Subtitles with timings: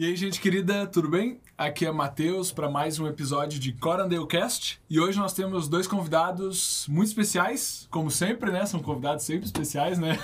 [0.00, 1.38] E aí, gente querida, tudo bem?
[1.58, 4.80] Aqui é Matheus para mais um episódio de Corandale Cast.
[4.88, 8.64] E hoje nós temos dois convidados muito especiais, como sempre, né?
[8.64, 10.18] São convidados sempre especiais, né?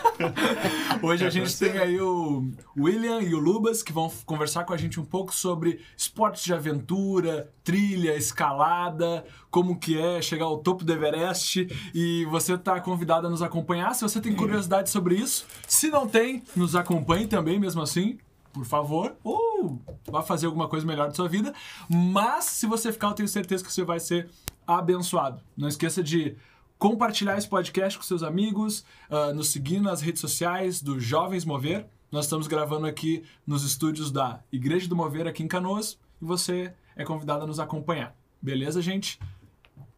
[1.04, 4.78] hoje a gente tem aí o William e o Lubas que vão conversar com a
[4.78, 10.86] gente um pouco sobre esportes de aventura, trilha, escalada, como que é chegar ao topo
[10.86, 11.68] do Everest.
[11.94, 15.44] E você está convidado a nos acompanhar se você tem curiosidade sobre isso.
[15.68, 18.16] Se não tem, nos acompanhe também, mesmo assim
[18.56, 21.52] por favor, ou vá fazer alguma coisa melhor da sua vida.
[21.90, 24.30] Mas se você ficar, eu tenho certeza que você vai ser
[24.66, 25.42] abençoado.
[25.54, 26.34] Não esqueça de
[26.78, 31.86] compartilhar esse podcast com seus amigos, uh, nos seguir nas redes sociais do Jovens Mover.
[32.10, 36.72] Nós estamos gravando aqui nos estúdios da Igreja do Mover aqui em Canoas e você
[36.96, 38.16] é convidado a nos acompanhar.
[38.40, 39.20] Beleza, gente?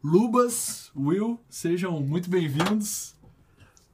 [0.02, 3.16] Lubas, Will, sejam muito bem-vindos.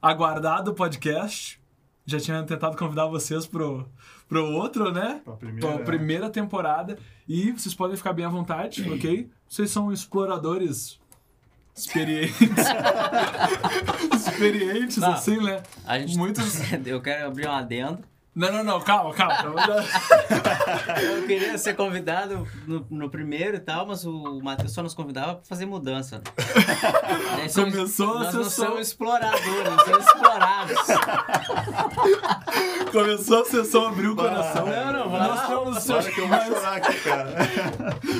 [0.01, 1.63] Aguardado o podcast.
[2.05, 3.87] Já tinha tentado convidar vocês pro
[4.27, 5.21] pro outro, né?
[5.23, 6.97] Pra primeira, pra primeira temporada.
[7.27, 9.29] E vocês podem ficar bem à vontade, ok?
[9.47, 10.99] Vocês são exploradores
[11.75, 12.39] experientes.
[14.15, 15.61] experientes, Não, assim, né?
[15.85, 16.59] A gente, Muitos.
[16.85, 17.99] Eu quero abrir um adendo.
[18.35, 19.37] Não, não, não, calma, calma.
[21.01, 25.35] Eu queria ser convidado no, no primeiro e tal, mas o Matheus só nos convidava
[25.35, 26.21] pra fazer mudança.
[27.37, 28.65] Nós somos- Começou a Nós não sessão.
[28.67, 30.77] somos exploradores, nós somos explorados.
[32.91, 34.65] Começou a sessão, abriu o coração.
[34.67, 37.35] Não, não, vai Nós temos Olha que eu vou chorar aqui, cara.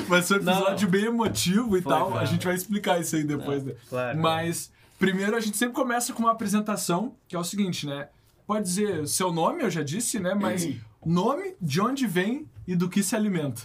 [0.08, 2.10] Vai ser um episódio bem emotivo e Foi, tal.
[2.12, 2.20] foi.
[2.20, 3.74] A gente vai explicar isso aí depois, né?
[3.88, 4.18] claro.
[4.18, 8.08] Mas, primeiro, a gente sempre começa com uma apresentação, que é o seguinte, né?
[8.46, 10.34] Pode dizer seu nome, eu já disse, né?
[10.34, 10.68] Mas
[11.04, 13.62] nome, de onde vem e do que se alimenta.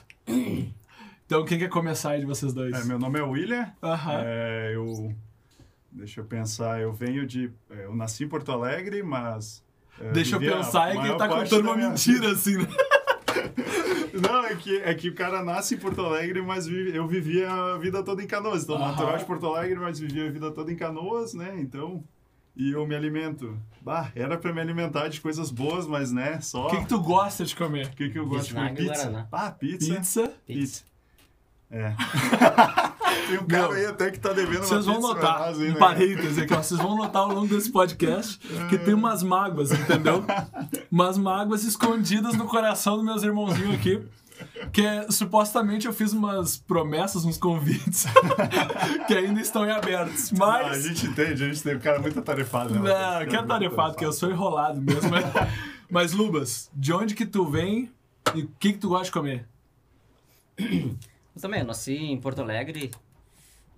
[1.25, 2.73] Então, quem quer começar aí de vocês dois?
[2.73, 3.71] É, meu nome é William.
[3.81, 4.21] Aham.
[4.25, 5.15] É, eu.
[5.91, 7.51] Deixa eu pensar, eu venho de.
[7.69, 9.63] é, Eu nasci em Porto Alegre, mas.
[9.99, 11.77] é, Deixa eu vivi a pensar, é que ele maior tá parte contando da uma
[11.77, 12.67] minha mentira, assim, né?
[14.21, 17.43] Não, é que, é que o cara nasce em Porto Alegre, mas vive- eu vivi
[17.43, 18.63] a vida toda em Canoas.
[18.63, 18.87] Então, Aham.
[18.91, 21.55] natural de Porto Alegre, mas vivi a vida toda em Canoas, né?
[21.59, 22.03] Então.
[22.55, 23.57] E eu me alimento.
[23.81, 26.67] Bah, era pra me alimentar de coisas boas, mas né, só.
[26.67, 27.87] O que, que tu gosta de comer?
[27.87, 28.75] O que, que eu gosto de comer?
[28.75, 28.93] Pizza.
[28.93, 29.27] Guaraná.
[29.31, 29.95] Ah, pizza.
[29.95, 30.33] Pizza.
[30.45, 30.83] Pizza.
[31.71, 31.95] É.
[33.27, 35.61] Tem um cara Meu, aí até que tá devendo Vocês uma vão pizza notar, nós,
[35.61, 35.79] hein, um né?
[35.79, 38.37] parênteses aqui, ó, vocês vão notar ao longo desse podcast
[38.69, 40.23] que tem umas mágoas, entendeu?
[40.91, 44.03] Umas mágoas escondidas no coração dos meus irmãozinhos aqui.
[44.71, 48.05] Que é, supostamente eu fiz umas promessas, uns convites
[49.07, 50.31] que ainda estão em abertos.
[50.39, 50.83] Ah, a Mas.
[50.83, 52.79] gente entende, a gente tem um cara muito atarefado, né?
[52.79, 55.09] Não, que é tarefado, que eu sou enrolado mesmo.
[55.09, 55.25] Mas,
[55.89, 57.91] mas, Lubas, de onde que tu vem
[58.35, 59.47] e o que, que tu gosta de comer?
[60.57, 62.91] Eu também, eu nasci em Porto Alegre,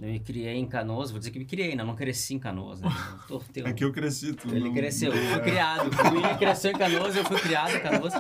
[0.06, 1.84] eu me criei em Canoas, vou dizer que me criei, né?
[1.84, 2.90] Não cresci em Canoas, né?
[3.30, 5.44] Eu tô- tenho- É que eu cresci, tu Ele não- cresceu, eu fui É.
[5.44, 5.90] criado.
[5.90, 8.13] O William cresceu em Canoas, eu fui criado em Canoas.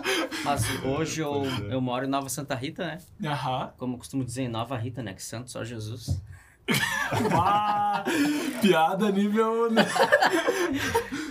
[0.45, 1.73] Mas hoje eu, é.
[1.75, 2.97] eu moro em Nova Santa Rita, né?
[3.29, 3.73] Aham.
[3.77, 5.13] Como eu costumo dizer, em Nova Rita, né?
[5.13, 6.21] Que santo só Jesus.
[8.61, 9.67] Piada nível.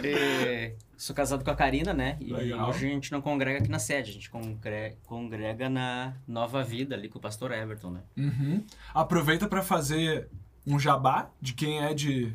[0.05, 2.17] E sou casado com a Karina, né?
[2.21, 2.69] E Legal.
[2.69, 6.95] hoje a gente não congrega aqui na sede, a gente congre- congrega na Nova Vida
[6.95, 8.01] ali com o pastor Everton, né?
[8.17, 8.65] Uhum.
[8.95, 10.29] Aproveita para fazer
[10.67, 12.33] um jabá de quem é de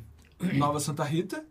[0.55, 1.45] Nova Santa Rita.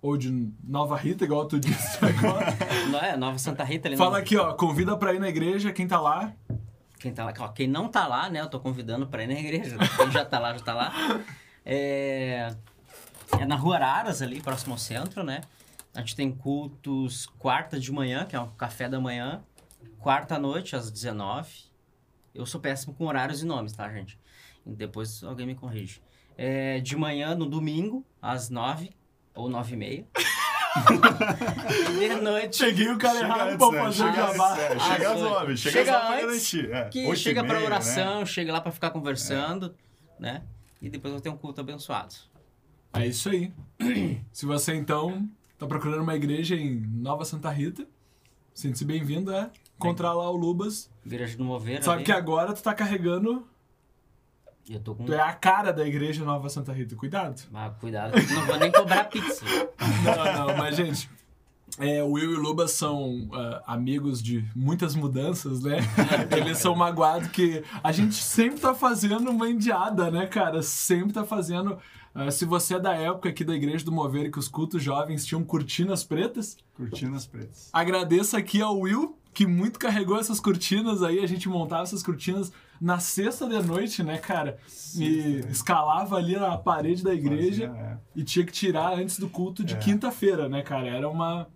[0.00, 2.46] Ou de Nova Rita, igual tu disse agora.
[2.90, 3.16] Não é?
[3.16, 4.52] Nova Santa Rita ali Fala aqui, ó.
[4.54, 6.32] Convida pra ir na igreja, quem tá lá.
[6.98, 8.40] Quem tá lá, ó, quem não tá lá, né?
[8.40, 9.76] Eu tô convidando pra ir na igreja.
[9.96, 10.92] Quem já tá lá, já tá lá.
[11.64, 12.52] É,
[13.38, 15.42] é na Rua Araras, ali, próximo ao centro, né?
[15.94, 19.42] A gente tem cultos quarta de manhã, que é um café da manhã.
[19.98, 21.48] Quarta à noite, às 19
[22.34, 24.18] Eu sou péssimo com horários e nomes, tá, gente?
[24.64, 26.00] Depois alguém me corrige.
[26.36, 28.90] É, de manhã, no domingo, às 9
[29.34, 30.06] ou 9 e meia.
[31.98, 32.56] de noite.
[32.56, 33.78] Cheguei o cara Chega errado antes, pra né?
[33.82, 34.52] fazer o Chega jabá.
[34.52, 34.78] antes, é.
[34.78, 35.28] Chega às foi.
[35.28, 36.72] nove, chega, Chega às nove pra garantir.
[36.72, 36.84] É.
[36.88, 38.26] que Oito chega pra meia, oração, né?
[38.26, 39.74] chega lá pra ficar conversando,
[40.18, 40.42] né?
[40.80, 42.14] E depois vai ter um culto abençoado.
[42.94, 43.52] É isso aí.
[44.32, 45.28] Se você então
[45.62, 47.86] tá procurando uma igreja em Nova Santa Rita,
[48.52, 50.90] sente-se bem-vindo a encontrar lá o Lubas.
[51.06, 52.04] Igreja do Mover Sabe ali.
[52.04, 53.46] que agora tu tá carregando.
[54.68, 55.04] Eu tô com...
[55.04, 56.96] Tu é a cara da igreja Nova Santa Rita.
[56.96, 57.40] Cuidado.
[57.54, 59.44] Ah, cuidado, não vou nem cobrar pizza.
[60.04, 61.08] Não, não, mas gente.
[61.78, 65.78] É, o Will e o Luba são ah, amigos de muitas mudanças, né?
[66.36, 70.62] Eles são magoados que a gente sempre tá fazendo uma indiada, né, cara?
[70.62, 71.78] Sempre tá fazendo.
[72.14, 75.24] Ah, se você é da época aqui da Igreja do Mover que os cultos jovens
[75.24, 77.68] tinham cortinas pretas, Cortinas pretas.
[77.72, 81.20] agradeço aqui ao Will, que muito carregou essas cortinas aí.
[81.20, 84.58] A gente montava essas cortinas na sexta de noite, né, cara?
[84.96, 87.98] E escalava ali na parede da igreja Fazia, é.
[88.14, 89.78] e tinha que tirar antes do culto de É.
[89.78, 90.86] quinta-feira, né, cara?
[90.88, 91.46] Era uma.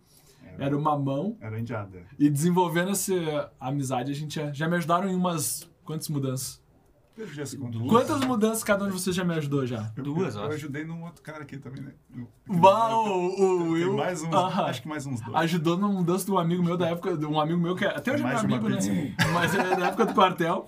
[0.59, 1.37] era uma mão.
[1.39, 2.03] Era indiada.
[2.19, 5.69] E desenvolvendo essa amizade, a gente já, já me ajudaram em umas.
[5.85, 6.61] Quantas mudanças?
[7.17, 7.57] Perdi.
[7.89, 9.91] Quantas mudanças cada um de vocês já me ajudou já?
[9.97, 10.57] Eu- Duas, eu, eu acho.
[10.57, 11.93] ajudei num outro cara aqui também, né?
[12.49, 13.97] Uau, o Tem Will.
[13.97, 14.65] mais uns, Aham.
[14.67, 15.35] acho que mais uns dois.
[15.37, 17.97] Ajudou na mudança de um amigo meu da época, de um amigo meu que é-
[17.97, 18.79] até hoje é meu amigo, né?
[19.33, 20.67] Mas é da época do quartel.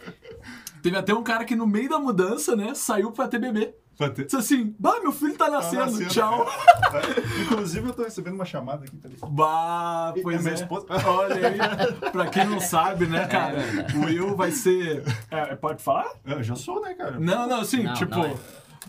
[0.83, 3.67] Teve até um cara que no meio da mudança, né, saiu pra ter bebê.
[3.67, 3.79] Pra ter-
[4.25, 6.09] Disse assim, bah, meu filho tá nascendo, nascendo.
[6.11, 6.47] tchau.
[7.43, 9.31] Inclusive, eu tô recebendo uma chamada aqui, tá ligado?
[9.31, 10.55] Bah, E pois minha é.
[10.55, 13.97] esposa- Olha aí, pra quem não sabe, né, cara, verdade.
[13.97, 15.03] o Will vai ser...
[15.31, 16.07] é, pode falar?
[16.25, 17.19] Eu já sou, né, cara?
[17.19, 18.15] Não, não, sim, Não, tipo...
[18.17, 18.35] não é.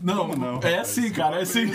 [0.02, 1.70] Não, não, é sim, cara, é sim.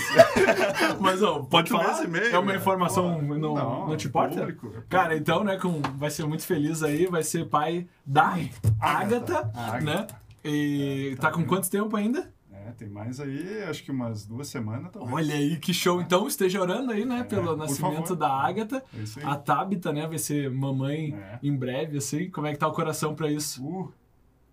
[0.99, 2.07] Mas, ó, pode falar?
[2.09, 2.57] meio, é uma cara.
[2.57, 4.37] informação, Pô, não, não, não te é importa?
[4.39, 4.81] público, é.
[4.89, 8.37] Cara, então, né, com, vai ser muito feliz aí, vai ser pai da
[8.81, 9.81] Agatha, Agatha.
[9.83, 10.07] né?
[10.43, 12.33] E tá com quanto tempo ainda?
[12.67, 15.15] É, tem mais aí, acho que umas duas semanas, talvez.
[15.15, 16.01] Olha aí, que show.
[16.01, 18.17] Então, esteja orando aí, né, É, pelo nascimento favor.
[18.17, 18.83] da Agatha.
[19.21, 19.25] É.
[19.25, 21.39] A Tabita, né, vai ser mamãe É.
[21.43, 22.31] em breve, assim.
[22.31, 23.63] Como é que tá o coração pra isso?
[23.65, 23.93] Uh,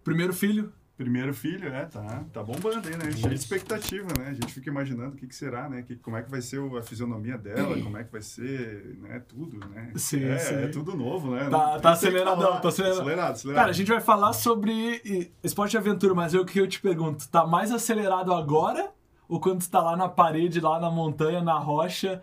[0.04, 0.74] Primeiro filho?
[0.98, 3.12] Primeiro filho, é, tá, tá bombando aí, né?
[3.12, 4.28] Cheio de expectativa, né?
[4.30, 5.82] A gente fica imaginando o que, que será, né?
[5.82, 9.20] Que, como é que vai ser a fisionomia dela, como é que vai ser, né?
[9.28, 9.92] Tudo, né?
[9.96, 10.56] Sim, é, sim.
[10.56, 11.50] é tudo novo, né?
[11.50, 13.02] Tá- Não tá aceleradão, tá acelerado.
[13.02, 13.62] Acelerado, acelerado.
[13.62, 17.28] Cara, a gente vai falar sobre esporte de aventura, mas eu que eu te pergunto,
[17.30, 18.92] tá mais acelerado agora
[19.28, 22.22] ou quando tu tá lá na parede, lá na montanha, na rocha,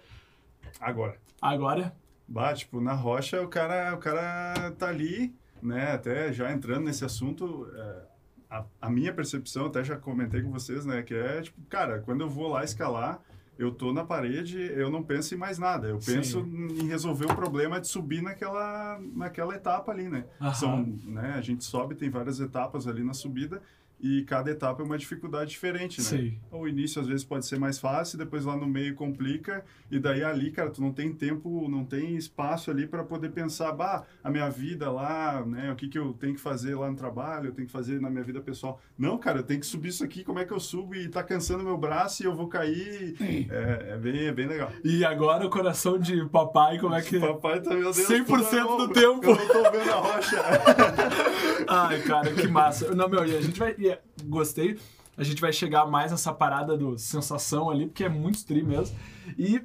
[0.78, 1.16] Agora.
[1.40, 1.94] agora?
[2.28, 5.92] Bah, tipo, na rocha o cara, o cara tá ali, né?
[5.92, 8.02] Até já entrando nesse assunto, é,
[8.50, 11.02] a, a minha percepção, até já comentei com vocês, né?
[11.02, 13.20] Que é, tipo, cara, quando eu vou lá escalar,
[13.58, 15.88] eu tô na parede, eu não penso em mais nada.
[15.88, 16.14] Eu Sim.
[16.14, 20.24] penso em resolver o problema de subir naquela, naquela etapa ali, né?
[20.40, 20.54] Aham.
[20.54, 21.34] São, né?
[21.36, 23.60] A gente sobe, tem várias etapas ali na subida.
[24.00, 26.06] E cada etapa é uma dificuldade diferente, né?
[26.06, 26.38] Sim.
[26.52, 30.22] O início às vezes pode ser mais fácil, depois lá no meio complica, e daí
[30.22, 34.30] ali, cara, tu não tem tempo, não tem espaço ali para poder pensar, bah, a
[34.30, 37.52] minha vida lá, né, o que que eu tenho que fazer lá no trabalho, eu
[37.52, 38.80] tenho que fazer na minha vida pessoal.
[38.96, 41.22] Não, cara, eu tenho que subir isso aqui, como é que eu subo e tá
[41.22, 43.16] cansando meu braço e eu vou cair.
[43.50, 44.70] É, é bem, é bem legal.
[44.84, 47.18] E agora o coração de papai, como é que...
[47.18, 49.24] Papai tá, meu Deus, 100% puta, do tempo.
[49.24, 50.36] Eu não tô vendo a rocha.
[51.68, 52.94] Ai, cara, que massa.
[52.94, 53.74] Não, meu, e a gente vai...
[53.78, 54.78] e é- Gostei.
[55.16, 58.96] A gente vai chegar mais nessa parada do sensação ali, porque é muito stream mesmo.
[59.36, 59.60] E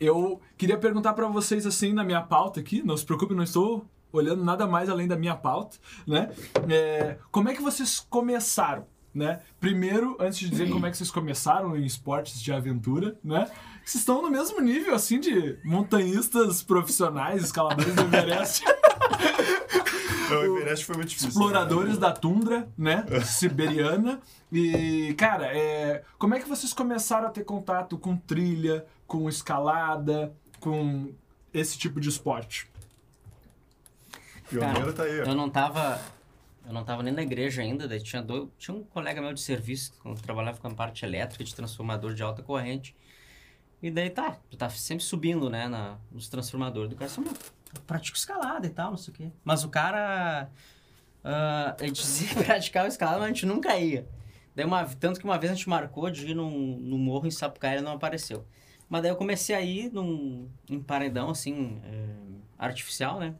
[0.00, 3.86] eu queria perguntar pra vocês, assim, na minha pauta aqui, não se preocupe, não estou
[4.12, 5.76] olhando nada mais além da minha pauta,
[6.06, 6.30] né?
[6.68, 8.84] É, como é que vocês começaram,
[9.14, 9.40] né?
[9.60, 13.48] Primeiro, antes de dizer como é que vocês começaram em esportes de aventura, né?
[13.84, 18.64] Vocês estão no mesmo nível, assim, de montanhistas profissionais, escaladores do Everest.
[20.32, 21.28] Não, o Everest foi muito difícil.
[21.28, 23.04] exploradores da tundra, né?
[23.24, 24.20] Siberiana.
[24.50, 30.32] E, cara, é, como é que vocês começaram a ter contato com trilha, com escalada,
[30.60, 31.12] com
[31.52, 32.70] esse tipo de esporte?
[34.48, 35.24] Pioneiro tá aí, ó.
[35.24, 36.00] Eu não tava.
[36.66, 39.40] Eu não tava nem na igreja ainda, daí tinha, dois, tinha um colega meu de
[39.40, 42.94] serviço que trabalhava com a parte elétrica de transformador de alta corrente.
[43.82, 46.88] E daí tá, tu tá sempre subindo, né, na, nos transformadores.
[46.90, 47.36] Do cara assim, "Meu, eu
[47.86, 49.30] pratico escalada e tal, não sei o quê.
[49.44, 50.50] Mas o cara.
[51.24, 54.06] ah, ele dizia que praticava escalada, mas a gente nunca ia.
[54.54, 57.30] Daí uma, tanto que uma vez a gente marcou de ir num, num morro em
[57.30, 58.46] Sapucaí e não apareceu.
[58.88, 62.08] Mas daí eu comecei a ir num, em paredão, assim, é,
[62.58, 63.34] artificial, né?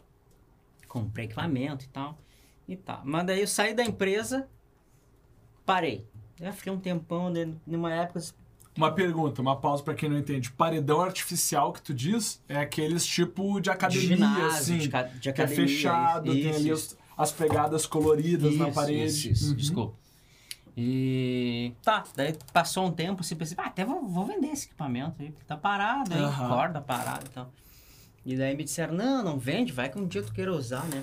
[0.89, 2.19] Comprei equipamento e tal.
[2.67, 3.03] E tá.
[3.05, 4.49] Mas daí eu saí da empresa,
[5.67, 6.07] parei.
[6.41, 8.21] Eu fiquei um tempão, daí, numa época.
[8.77, 10.51] Uma pergunta, uma pausa pra quem não entende.
[10.51, 15.21] Paredão artificial que tu diz é aqueles tipo de academia, ginásio, assim, de ca- de
[15.21, 16.97] que é academia, fechado, tem isso, ali isso.
[17.17, 19.31] As, as pegadas coloridas na Isso, parede.
[19.33, 19.55] Isso, Uhum.
[19.57, 19.97] desculpa.
[20.75, 25.21] E tá, daí passou um tempo assim, pensei, ah, até vou, vou vender esse equipamento
[25.21, 26.49] aí, porque tá parado aí, Aham.
[26.49, 27.53] corda parada e tal.
[28.25, 31.03] E daí me disseram, não, não vende, vai que um dia tu queira usar, né?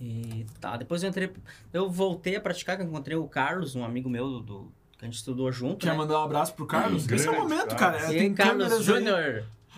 [0.00, 1.32] E tá, depois eu entrei,
[1.72, 4.72] eu voltei a praticar, que eu encontrei o Carlos, um amigo meu do, do-
[5.04, 5.96] que a gente estudou junto, Quer né?
[5.98, 7.06] mandar um abraço pro Carlos?
[7.10, 7.98] Esse é o momento, cara.
[7.98, 8.14] Carlos.
[8.14, 8.84] E Tem Carlos.
[8.84, 9.18] Júnior.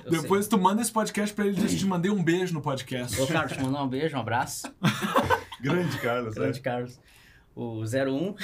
[0.04, 0.20] eu sei.
[0.20, 2.60] Depois tu manda esse podcast pra ele e diz que te mandei um beijo no
[2.62, 3.20] podcast.
[3.20, 4.72] Ô, Carlos, te mandar um beijo, um abraço.
[5.60, 6.62] Grande Carlos, Grande né?
[6.62, 7.00] Carlos.
[7.56, 8.34] O 01.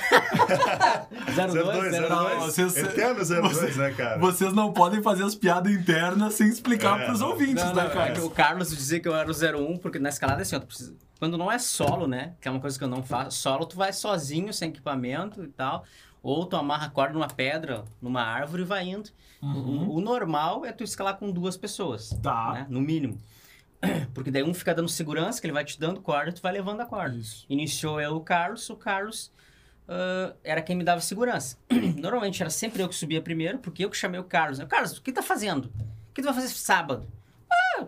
[1.36, 2.08] 02, 02, 02.
[2.08, 2.38] 02.
[2.44, 4.18] vocês- Eterno 02, né, cara?
[4.18, 7.28] Vocês não podem fazer as piadas internas sem explicar É, pros não.
[7.30, 8.12] ouvintes, Não, né, não, é cara?
[8.12, 10.60] que o Carlos dizia que eu era o 01, porque na escalada é assim, ó,
[10.60, 12.32] tu precisa- quando não é solo, né?
[12.40, 13.38] Que é uma coisa que eu não faço.
[13.38, 15.84] Solo, tu vai sozinho, sem equipamento e tal.
[16.22, 19.10] Ou tu amarra a corda numa pedra, numa árvore e vai indo.
[19.42, 19.88] Uhum.
[19.88, 22.10] O, o normal é tu escalar com duas pessoas.
[22.22, 22.52] Tá.
[22.52, 22.66] Né?
[22.68, 23.18] No mínimo.
[24.14, 26.52] Porque daí um fica dando segurança, que ele vai te dando corda e tu vai
[26.52, 27.16] levando a corda.
[27.16, 27.44] Isso.
[27.48, 29.32] Iniciou eu o Carlos, o Carlos
[29.88, 31.58] ah, era quem me dava segurança.
[31.98, 34.58] Normalmente era sempre eu que subia primeiro, porque eu que chamei o Carlos.
[34.58, 34.66] né?
[34.66, 35.66] Carlos, o que tá fazendo?
[36.10, 37.06] O que tu vai fazer sábado?
[37.50, 37.86] Ah,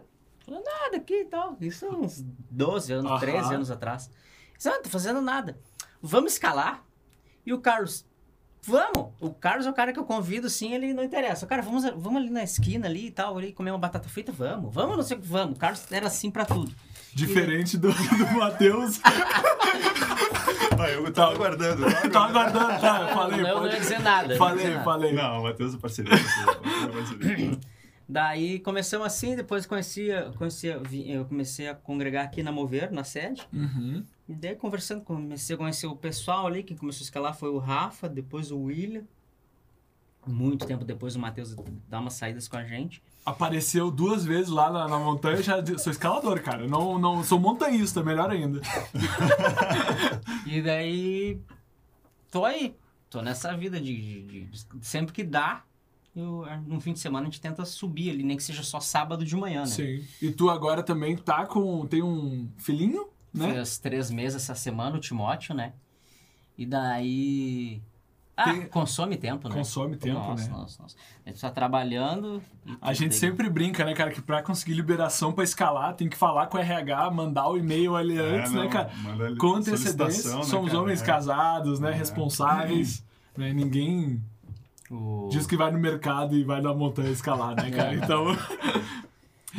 [0.48, 1.56] nada aqui e tal.
[1.60, 3.20] Isso uns 12 anos, Aham.
[3.20, 4.10] 13 anos atrás.
[4.56, 5.58] Disse, ah, não tô fazendo nada.
[6.02, 6.84] Vamos escalar?
[7.46, 8.06] E o Carlos,
[8.66, 9.12] vamos!
[9.20, 11.46] O Carlos é o cara que eu convido, sim, ele não interessa.
[11.46, 14.32] Cara, vamos, vamos ali na esquina ali e tal, ali comer uma batata frita?
[14.32, 14.74] Vamos.
[14.74, 15.56] Vamos, não sei o que, vamos.
[15.56, 16.72] O Carlos era assim pra tudo.
[17.14, 19.00] Diferente do, do Matheus.
[20.76, 21.86] Ah, eu tava aguardando.
[21.86, 23.00] eu Tá aguardando, tá?
[23.08, 24.36] Eu Falei, não, eu não pode- ia dizer nada.
[24.36, 24.84] Falei, dizer nada.
[24.84, 25.12] falei.
[25.12, 26.10] Não, o Matheus é parceria.
[26.12, 27.58] Matheus é parceria.
[28.08, 33.40] Daí começamos assim, depois conhecia, conhecia, eu comecei a congregar aqui na Mover, na sede.
[33.52, 34.04] Uhum.
[34.28, 37.58] E daí conversando, comecei a conhecer o pessoal ali, quem começou a escalar foi o
[37.58, 39.04] Rafa, depois o William.
[40.26, 41.54] Muito tempo depois o Matheus
[41.86, 43.02] dá umas saídas com a gente.
[43.26, 46.66] Apareceu duas vezes lá na, na montanha, já sou escalador, cara.
[46.66, 48.60] Não, não sou montanhista, melhor ainda.
[50.46, 51.40] E daí
[52.30, 52.76] tô aí,
[53.10, 55.64] tô nessa vida de, de- de- sempre que dá,
[56.14, 59.24] eu, num fim de semana a gente tenta subir ali, nem que seja só sábado
[59.24, 59.66] de manhã, né?
[59.66, 60.04] Sim.
[60.22, 61.86] E tu agora também tá com.
[61.86, 63.52] Tem um filhinho, né?
[63.54, 65.72] Fez três meses essa semana, o Timóteo, né?
[66.56, 67.82] E daí.
[68.36, 69.54] Ah, Tem- consome tempo, né?
[69.54, 70.50] Consome tempo, nossa, né?
[70.50, 70.96] Nossa, nossa.
[71.24, 72.42] A gente tá trabalhando.
[72.82, 73.18] A gente aí.
[73.18, 76.60] sempre brinca, né, cara, que pra conseguir liberação pra escalar, tem que falar com o
[76.60, 78.90] RH, mandar o e-mail ali antes, É, né, não, cara?
[79.02, 80.82] manda Com antecedência, né, somos cara?
[80.82, 81.04] homens É.
[81.06, 81.94] casados, né, É.
[81.94, 83.04] responsáveis.
[83.36, 84.20] né, ninguém
[84.90, 85.28] O...
[85.30, 87.92] diz que vai no mercado e vai na montanha escalar, né, cara?
[87.92, 87.96] É.
[87.96, 88.26] Então.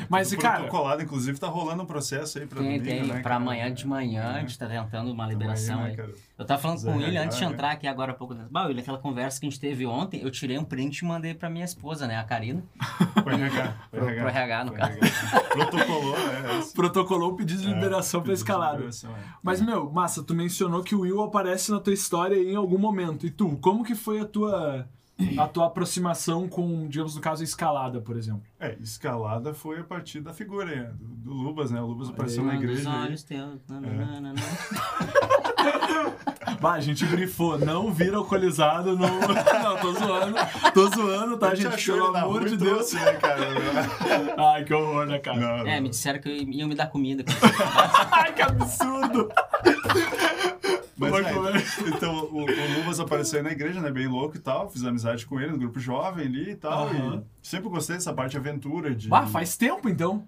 [0.10, 0.60] Mas, O cara.
[0.64, 3.02] protocolado, inclusive, tá rolando um processo aí pra Tem, domingo, tem.
[3.04, 3.36] né, pra cara?
[3.38, 4.42] amanhã de manhã, a É.
[4.42, 5.96] gente tá tentando uma Tamo liberação né, aí.
[5.96, 6.12] cara?
[6.38, 8.34] Eu tava falando Zé com o William antes de RH, entrar aqui agora há pouco.
[8.34, 8.46] né?
[8.52, 11.34] Bah, William, aquela conversa que a gente teve ontem, eu tirei um print e mandei
[11.34, 12.18] pra minha esposa, né?
[12.18, 12.62] A Karina.
[13.24, 13.74] Pro RH.
[13.90, 14.92] Pro, pro RH, no Pro caso.
[14.98, 15.40] RH.
[15.50, 16.56] Protocolou, é.
[16.56, 16.74] é isso.
[16.74, 18.74] Protocolou o pedido de liberação É, pra escalada.
[18.76, 19.20] liberação, é.
[19.42, 23.26] Mas, meu, massa, tu mencionou que o Will aparece na tua história em algum momento.
[23.26, 24.88] E tu, como que foi a tua,
[25.38, 28.44] a tua aproximação com, digamos, no caso, a escalada, por exemplo?
[28.60, 31.82] É, escalada foi a partir da figura aí, do, do Lubas, né?
[31.82, 33.60] O Lubas apareceu na igreja olhos teus.
[33.70, 34.34] nananana.
[36.62, 39.20] Bah, a gente grifou, não vira alcoolizado, não.
[39.66, 40.36] Não, tô zoando.
[40.74, 41.74] Tô zoando, tá, A gente gente?
[41.74, 42.90] achou Pelo amor de Deus.
[42.90, 43.42] trouxe, né, cara?
[44.54, 45.40] Ai, que horror, né, cara?
[45.40, 45.84] Não, É, não.
[45.84, 47.24] me disseram que iam me dar comida.
[48.12, 49.30] Ai, que absurdo!
[50.98, 53.92] Mas, é, então, o, o Luvas apareceu aí na igreja, né?
[53.92, 54.70] Bem louco e tal.
[54.70, 56.88] Fiz amizade com ele no grupo jovem ali e tal.
[56.88, 57.24] Aham.
[57.44, 58.96] E sempre gostei dessa parte de aventura.
[58.96, 59.10] De...
[59.10, 60.26] Bah, faz tempo, então.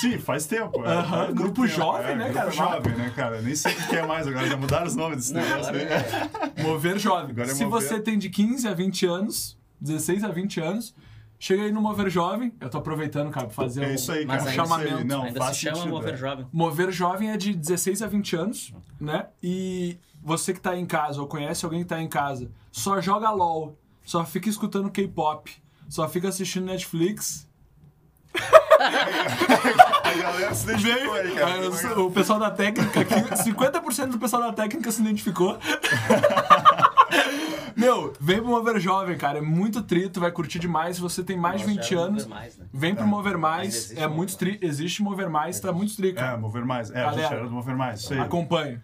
[0.00, 0.84] Sim, faz tempo.
[0.84, 2.50] é, faz grupo tempo, jovem, é, né, grupo cara?
[2.52, 3.42] jovem, né, cara?
[3.42, 4.46] Nem sei o que é mais agora.
[4.46, 6.62] Já mudaram os nomes desse negócio aí.
[6.62, 7.30] Mover jovem.
[7.30, 7.88] Agora é Se mover.
[7.88, 10.94] você tem de 15 a 20 anos, 16 a 20 anos,
[11.38, 12.52] chega aí no Mover Jovem.
[12.60, 13.94] Eu tô aproveitando, cara, pra fazer É um...
[13.94, 14.48] isso aí, Mas cara.
[14.48, 14.56] é aí.
[14.56, 15.04] chamamento.
[15.04, 16.16] Não, Ainda faz se chama sentido, Mover é.
[16.16, 16.46] Jovem.
[16.52, 19.26] Mover Jovem é de 16 a 20 anos, né?
[19.42, 23.30] E você que tá em casa ou conhece alguém que tá em casa, só joga
[23.30, 25.50] LOL, só fica escutando K-pop,
[25.88, 27.48] só fica assistindo Netflix.
[28.78, 31.72] A galera se identificou aí, cara.
[31.72, 35.58] Sou- o pessoal da técnica aqui, 50% do pessoal da técnica se identificou.
[37.78, 39.38] Meu, vem pro Mover Jovem, cara.
[39.38, 40.96] É muito trito, vai curtir demais.
[40.96, 42.66] Se você tem mais de Nós 20 já anos, Mais, né?
[42.72, 43.06] vem pro É.
[43.06, 43.96] Mover Mais.
[43.96, 44.58] É muito tri...
[44.60, 46.36] Existe Mover Mais, tá muito tri, É, cara.
[46.36, 46.90] mover mais.
[46.90, 48.02] É, a Galera, gente era do mover mais.
[48.02, 48.18] Sei.
[48.18, 48.82] Acompanha.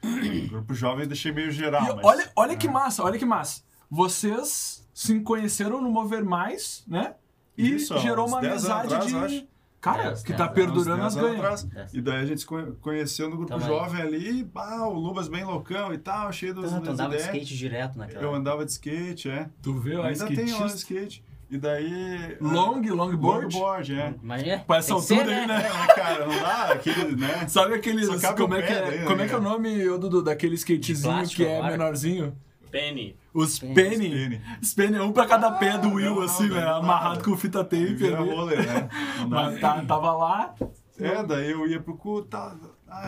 [0.48, 1.82] Grupo jovem eu deixei meio geral.
[1.84, 2.56] E mas- olha, olha é.
[2.56, 3.62] que massa, olha que massa.
[3.90, 7.14] Vocês se conheceram no Mover Mais, né?
[7.56, 9.36] E Isso, gerou uma 10 anos amizade atrás, de.
[9.38, 9.46] acho.
[9.85, 11.93] Cara, Dez, que dez tá anos, perdurando Uns as 10 anos ganhas.
[11.95, 13.61] E daí a gente se conhe- conheceu no grupo aí.
[13.61, 16.95] jovem ali, e, bah, o Lubas bem loucão e tal, cheio das, Então, tu das
[16.95, 17.35] andava de ideias.
[17.37, 18.23] skate direto naquela.
[18.23, 19.47] Eu andava de skate, é.
[19.62, 21.23] Tu viu Ainda tem lá de skate.
[21.50, 22.37] E daí.
[22.41, 23.55] Long, longboard?
[23.55, 24.14] Longboard, é.
[24.23, 24.64] Imagina.
[24.81, 25.62] Ser, altura aí, né?
[25.67, 27.47] É, cara, não dá aquele, né?
[27.47, 28.09] Sabe aqueles.
[28.35, 30.55] Como é, que é, daí, né, como é que é o nome, ô, Dudu, daquele
[30.55, 31.73] skatezinho plástico que é agora?
[31.73, 32.35] menorzinho?
[32.75, 33.16] Penny.
[33.33, 34.40] Os Penny.
[34.61, 36.64] Os penny, um pra cada pé do Ah, Will, não, assim, não, né?
[36.64, 37.25] não, Amarrado não.
[37.25, 38.11] com fita tape né?
[39.21, 39.28] Não dá.
[39.28, 40.54] Mas tá- tava lá.
[40.99, 42.57] É, daí eu ia pro culto, tá,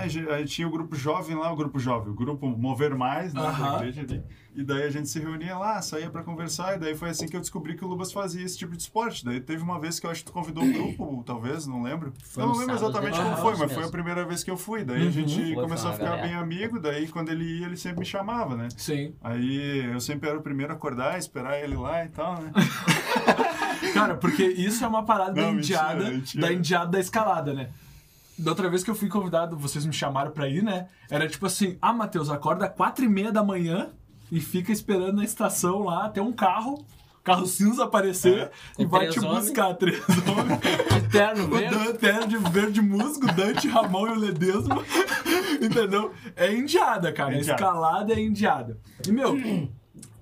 [0.08, 3.40] ge- aí tinha o grupo jovem lá, o grupo jovem, o grupo Mover Mais, né,
[3.42, 4.22] da igreja ali.
[4.54, 7.36] E daí a gente se reunia lá, saía pra conversar, e daí foi assim que
[7.36, 9.22] eu descobri que o Lubas fazia esse tipo de esporte.
[9.22, 12.10] Daí teve uma vez que eu acho que tu convidou o grupo, talvez, não lembro.
[12.24, 13.24] Foi eu não lembro exatamente né?
[13.24, 13.92] como foi, mas foi a mesmo.
[13.92, 14.82] primeira vez que eu fui.
[14.82, 15.08] Daí Uhum.
[15.08, 16.26] a gente começou a ficar galera.
[16.26, 18.68] bem amigo, daí quando ele ia, ele sempre me chamava, né?
[18.78, 19.12] Sim.
[19.22, 22.50] Aí eu sempre era o primeiro a acordar, esperar ele lá e tal, né?
[23.92, 26.46] Cara, porque isso é uma parada da Não, mentira, indiada, mentira.
[26.46, 27.68] da indiada da escalada, né?
[28.38, 30.88] Da outra vez que eu fui convidado, vocês me chamaram pra ir, né?
[31.10, 33.90] Era tipo assim, ah, Matheus, acorda quatro e meia da manhã
[34.30, 36.84] e fica esperando na estação lá até um carro,
[37.24, 38.50] carro cinza aparecer É.
[38.82, 39.46] e vai te homens.
[39.46, 39.74] buscar.
[39.74, 40.60] Três homens.
[41.02, 41.74] De terno O verde.
[41.76, 44.82] Dan Terno de verde musgo, Dante, Ramon e o Ledesma.
[45.62, 46.12] Entendeu?
[46.36, 47.34] É indiada, cara.
[47.34, 47.60] É indiada.
[47.62, 48.78] Escalada é indiada.
[49.06, 49.34] E, meu,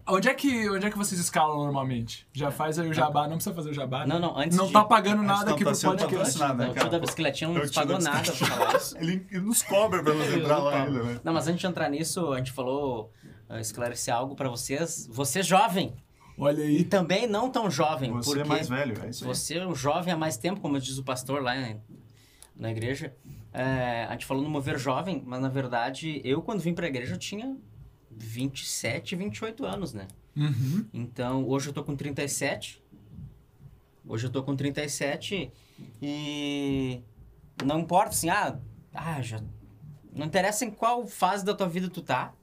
[0.06, 2.26] Onde é, que, onde é que vocês escalam normalmente?
[2.32, 4.06] Já faz aí o jabá, não precisa fazer o jabá.
[4.06, 4.26] Não, né?
[4.26, 6.38] não, antes Não de- tá pagando Antes nada não aqui tá pro podcast.
[6.38, 6.72] Não, o cara?
[6.74, 8.96] tio da bicicletinha não É o nos pagou nada pra falar isso.
[9.00, 11.20] Ele, ele nos cobra pra nós entrar lá ainda, né?
[11.24, 13.10] Não, mas antes de entrar nisso, a gente falou,
[13.48, 15.08] uh, esclarecer algo pra vocês.
[15.10, 15.94] Você jovem,
[16.38, 16.84] Olha e aí.
[16.84, 19.34] também não tão jovem, Você porque é mais velho, é isso aí.
[19.34, 21.80] você é um jovem há mais tempo, como diz o pastor lá em-
[22.54, 23.14] na igreja.
[23.54, 27.14] É, a gente falou no mover jovem, mas na verdade, eu quando vim pra igreja
[27.14, 27.56] eu tinha
[28.18, 30.06] 27, 28 anos, né?
[30.36, 30.86] Uhum.
[30.92, 32.82] Então, hoje eu tô com 37.
[34.06, 35.50] Hoje eu tô com 37
[36.02, 37.00] e
[37.64, 38.58] não importa assim, ah,
[38.92, 39.40] ah, já
[40.12, 42.34] não interessa em qual fase da tua vida tu tá.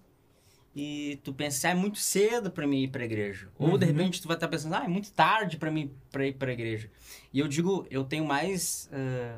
[0.75, 3.49] E tu pensa, ah, é muito cedo pra mim ir pra igreja.
[3.59, 3.91] Ou de Uhum.
[3.91, 6.89] repente tu vai estar pensando, ah, é muito tarde pra mim pra ir pra igreja.
[7.33, 9.37] E eu digo, eu tenho mais eh,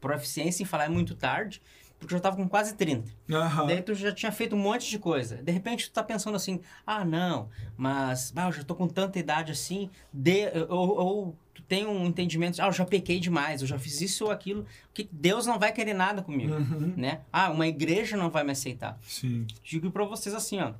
[0.00, 1.60] proficiência em falar é muito tarde,
[1.98, 3.10] porque eu já tava com quase 30.
[3.30, 3.66] Aham.
[3.66, 5.36] Daí tu já tinha feito um monte de coisa.
[5.42, 9.18] De repente tu tá pensando assim, ah, não, mas ah, eu já tô com tanta
[9.18, 13.66] idade assim, de, ou, ou tu tem um entendimento, ah, eu já pequei demais, eu
[13.66, 16.92] já fiz isso ou aquilo, que Deus não vai querer nada comigo, Uhum.
[16.96, 17.22] né?
[17.32, 18.98] Ah, uma igreja não vai me aceitar.
[19.02, 19.46] Sim.
[19.64, 20.74] Digo pra vocês assim, ó,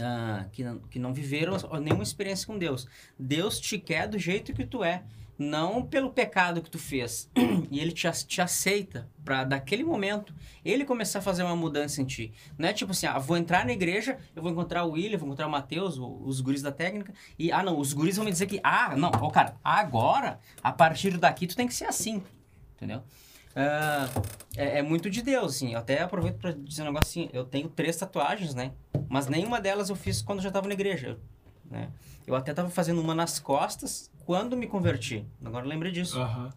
[0.00, 2.86] ah, que, não- que não viveram nenhuma experiência com Deus.
[3.18, 5.02] Deus te quer do jeito que tu é.
[5.38, 7.30] Não pelo pecado que tu fez.
[7.70, 12.04] E ele te, te aceita pra daquele momento ele começar a fazer uma mudança em
[12.04, 12.32] ti.
[12.58, 15.26] Não é tipo assim, ah, vou entrar na igreja, eu vou encontrar o William, vou
[15.26, 18.46] encontrar o Matheus, os guris da técnica, e ah não, os guris vão me dizer
[18.46, 22.22] que, ah, não, ô cara, agora, a partir daqui tu tem que ser assim.
[22.76, 23.02] Entendeu?
[23.56, 24.08] Ah,
[24.56, 25.72] é, é muito de Deus, assim.
[25.72, 27.30] Eu até aproveito pra dizer um negócio assim.
[27.32, 28.72] Eu tenho três tatuagens, né?
[29.08, 31.18] Mas nenhuma delas eu fiz quando eu já tava na igreja,
[31.70, 31.90] né?
[32.26, 35.26] Eu até tava fazendo uma nas costas quando me converti.
[35.44, 36.18] Agora eu lembrei disso.
[36.20, 36.52] Aham.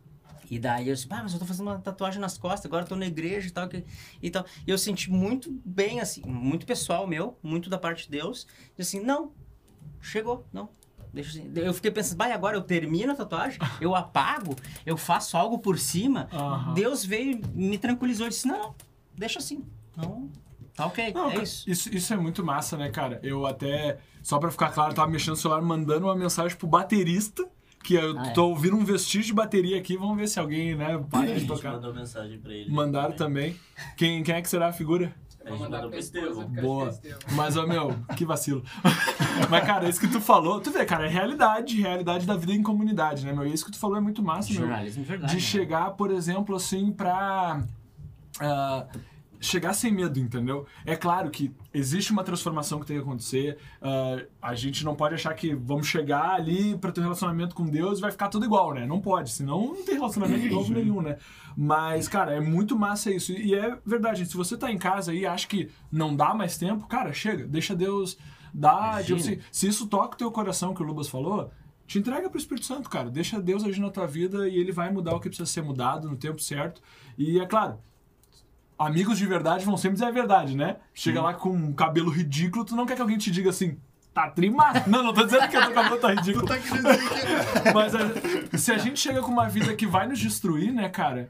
[0.49, 2.87] E daí eu disse, ah, mas eu tô fazendo uma tatuagem nas costas, agora eu
[2.87, 3.67] tô na igreja e tal.
[3.67, 3.83] Que,
[4.21, 4.45] e tal.
[4.65, 8.47] E eu senti muito bem, assim, muito pessoal meu, muito da parte de Deus.
[8.77, 9.31] E assim, não,
[10.01, 10.69] chegou, não.
[11.13, 11.51] Deixa assim.
[11.55, 15.77] Eu fiquei pensando, vai, agora eu termino a tatuagem, eu apago, eu faço algo por
[15.77, 16.29] cima.
[16.73, 18.75] Deus veio e me tranquilizou e disse, não, não,
[19.15, 19.65] deixa assim.
[19.95, 20.29] Não,
[20.75, 21.69] tá ok, Não, é cara, isso.
[21.69, 21.93] isso.
[21.93, 23.19] Isso é muito massa, né, cara?
[23.23, 27.49] Eu até, só pra ficar claro, tava mexendo no celular, mandando uma mensagem pro baterista,
[27.83, 28.33] que eu Ah, é.
[28.33, 31.73] tô ouvindo um vestígio de bateria aqui, vamos ver se alguém, né, para de tocar.
[31.73, 32.69] mandou mensagem pra ele.
[32.71, 33.55] Mandaram também.
[33.95, 35.13] Quem, quem é que será a figura?
[35.45, 36.43] A gente mandou pro Estevão.
[36.49, 36.99] Boa.
[37.31, 38.63] Mas, ó, meu, que vacilo.
[39.49, 42.51] Mas, cara, é isso que tu falou, tu vê, cara, é realidade, realidade da vida
[42.51, 43.47] em comunidade, né, meu?
[43.47, 44.61] E isso que tu falou é muito massa, meu.
[44.63, 45.31] Jornalismo de verdade.
[45.31, 45.41] de né?
[45.41, 47.61] chegar, por exemplo, assim, pra.
[48.41, 48.85] ah,
[49.39, 50.65] chegar sem medo, entendeu?
[50.85, 53.57] É claro que existe uma transformação que tem que acontecer.
[53.81, 57.65] ah, a gente não pode achar que vamos chegar ali pra ter um relacionamento com
[57.65, 58.85] Deus e vai ficar tudo igual, né?
[58.85, 61.17] Não pode, senão não tem relacionamento novo nenhum, né?
[61.55, 63.31] Mas, cara, é muito massa isso.
[63.31, 66.87] E é verdade, se você tá em casa e acha que não dá mais tempo,
[66.87, 68.17] cara, chega, deixa Deus
[68.53, 69.03] dar.
[69.03, 71.51] Tipo assim, se isso toca o teu coração, que o Lubas falou,
[71.85, 73.09] te entrega pro Espírito Santo, cara.
[73.09, 76.09] Deixa Deus agir na tua vida e ele vai mudar o que precisa ser mudado
[76.09, 76.81] no tempo certo.
[77.17, 77.79] E é claro,
[78.77, 80.77] amigos de verdade vão sempre dizer a verdade, né?
[80.93, 83.77] Chega lá com um cabelo ridículo, tu não quer que alguém te diga assim,
[84.13, 84.89] tá trimado.
[84.89, 86.45] Não, não tô dizendo que o teu cabelo tá ridículo.
[86.47, 87.73] Tu tá querendo dizer que...
[87.73, 91.29] Mas a- se a gente chega com uma vida que vai nos destruir, né, cara?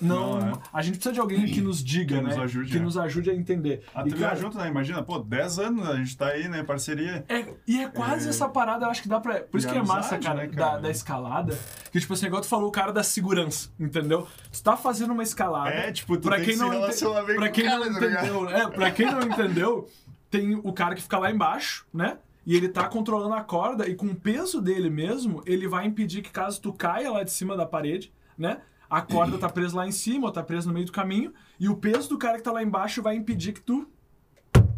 [0.00, 0.52] Não, Não, é.
[0.72, 2.28] a gente precisa de alguém que nos diga, Que né?
[2.30, 2.80] nos ajude, que é.
[2.80, 3.84] nos ajude a entender.
[3.94, 4.66] A E, cara, junto, né?
[4.68, 6.62] Imagina, pô, 10 anos a gente tá aí, né?
[6.62, 7.22] Parceria.
[7.28, 8.30] É, e é quase É.
[8.30, 9.40] essa parada, eu acho que dá pra.
[9.40, 10.72] Por isso que é amizade, massa, cara, né, cara?
[10.76, 11.58] Da, da escalada.
[11.92, 14.26] Que, tipo assim, igual tu falou, o cara da segurança, entendeu?
[14.50, 15.68] Tu tá fazendo uma escalada.
[15.68, 17.78] É, tipo, tu pra tem quem que não se ente- bem pra quem o não
[17.78, 19.88] cara, tá entendeu, é, pra quem não entendeu,
[20.30, 22.16] tem o cara que fica lá embaixo, né?
[22.46, 26.22] E ele tá controlando a corda e com o peso dele mesmo, ele vai impedir
[26.22, 28.62] que caso tu caia lá de cima da parede, né?
[28.90, 31.68] A corda tá presa lá em cima, ou tá presa no meio do caminho, e
[31.68, 33.88] o peso do cara que tá lá embaixo vai impedir que tu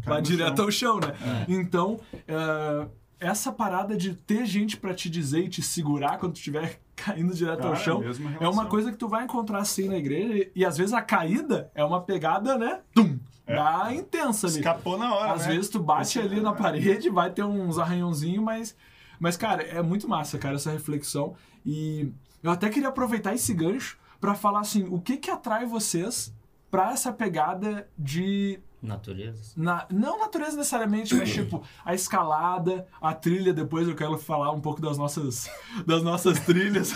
[0.07, 0.65] no direto chão.
[0.65, 1.15] ao chão, né?
[1.49, 1.99] Então,
[2.29, 2.87] é,
[3.19, 7.33] essa parada de ter gente pra te dizer e te segurar quando tu estiver caindo
[7.33, 10.35] direto ao Cara, chão mesma é uma coisa que tu vai encontrar assim na igreja
[10.35, 12.81] e, e às vezes a caída é uma pegada, né?
[12.95, 13.19] Tum!
[13.47, 13.57] É.
[13.57, 14.59] Dá intensa ali.
[14.59, 15.55] Escapou na hora, Às né?
[15.55, 18.77] vezes tu bate ali na parede, vai ter uns arranhãozinhos, mas.
[19.19, 21.35] Mas, cara, é muito massa, cara, essa reflexão.
[21.65, 26.33] E eu até queria aproveitar esse gancho pra falar assim, o que que atrai vocês
[26.71, 29.53] pra essa pegada de Natureza.
[29.57, 34.61] na, não natureza necessariamente, mas tipo, a escalada, a trilha, depois eu quero falar um
[34.61, 35.51] pouco das nossas,
[35.85, 36.95] das nossas trilhas.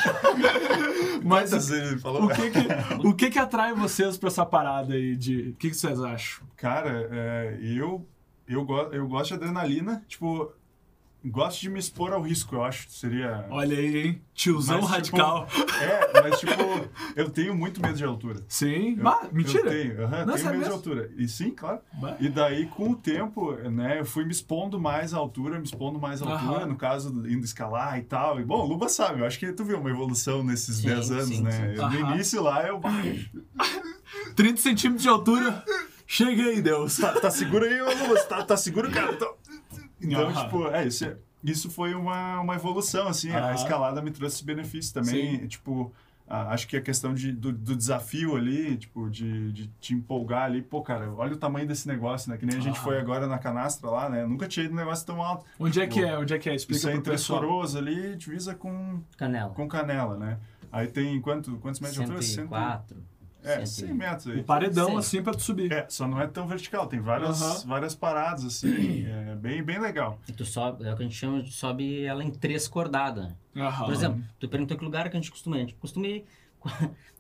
[1.24, 5.50] mas o que que, o que que atrai vocês pra essa parada aí de...
[5.50, 6.46] O que que vocês acham?
[6.56, 8.06] Cara, é, eu,
[8.46, 10.04] eu, go eu gosto de adrenalina.
[10.06, 10.52] Tipo,
[11.24, 13.46] gosto de me expor ao risco, eu acho seria.
[13.50, 14.22] Olha aí, hein?
[14.35, 15.46] Tiozão Mas, radical.
[15.46, 16.52] Tipo, é, mas tipo,
[17.16, 18.44] eu tenho muito medo de altura.
[18.48, 18.96] Sim.
[18.96, 19.64] Eu, Bah, mentira.
[19.64, 20.74] Eu tenho, aham, Não, tenho medo de mesmo?
[20.74, 21.11] altura.
[21.16, 21.81] E sim, claro.
[21.94, 22.16] Bah.
[22.20, 25.98] E daí, com o tempo, né, eu fui me expondo mais à altura, me expondo
[25.98, 28.38] mais à altura, no caso, indo escalar e tal.
[28.40, 31.11] E, bom, o Luba sabe, eu acho que tu viu uma evolução nesses Sim, 10
[31.11, 31.50] anos, sim, né?
[31.50, 31.81] sim.
[31.83, 32.81] Eu, No início lá, eu...
[34.35, 35.64] 30 centímetros de altura.
[36.07, 36.96] Cheguei, Deus.
[36.98, 38.20] tá, tá seguro aí, Luba?
[38.22, 39.14] Tá, tá seguro, cara?
[39.16, 39.35] Tô-
[40.00, 43.30] Então, tipo, é, isso, é- isso foi uma, uma evolução, assim.
[43.30, 45.40] A escalada me trouxe benefícios também.
[45.40, 45.46] Sim.
[45.46, 45.92] Tipo,
[46.28, 50.42] a- acho que a questão de, do, do desafio ali, tipo, de, de te empolgar
[50.44, 50.61] ali.
[50.61, 52.37] Pô, cara, olha o tamanho desse negócio, né?
[52.37, 54.26] Que nem a gente foi agora na canastra lá, né?
[54.26, 55.44] Nunca tinha ido um negócio tão alto.
[55.59, 56.18] Onde é que é?
[56.18, 56.54] Onde é que é?
[56.54, 57.40] Explica Isso pessoal.
[57.40, 59.50] Coroas ali, divisa com, Canela.
[59.50, 60.38] com Canela, né?
[60.72, 62.22] Aí tem quanto, quantos metros de altura?
[62.22, 62.96] Cento- 104.
[63.46, 63.87] É, 100.
[63.87, 64.40] 100 metros aí.
[64.40, 64.96] O paredão, Sim.
[64.98, 65.72] assim, pra tu subir.
[65.72, 70.18] É, só não é tão vertical, tem várias, várias paradas, assim, é bem, bem legal.
[70.28, 73.32] E tu sobe, é o que a gente chama de sobe ela em três cordadas.
[73.85, 75.61] Por exemplo, tu perguntou que lugar que a gente costuma ir.
[75.61, 76.24] A gente costuma ir.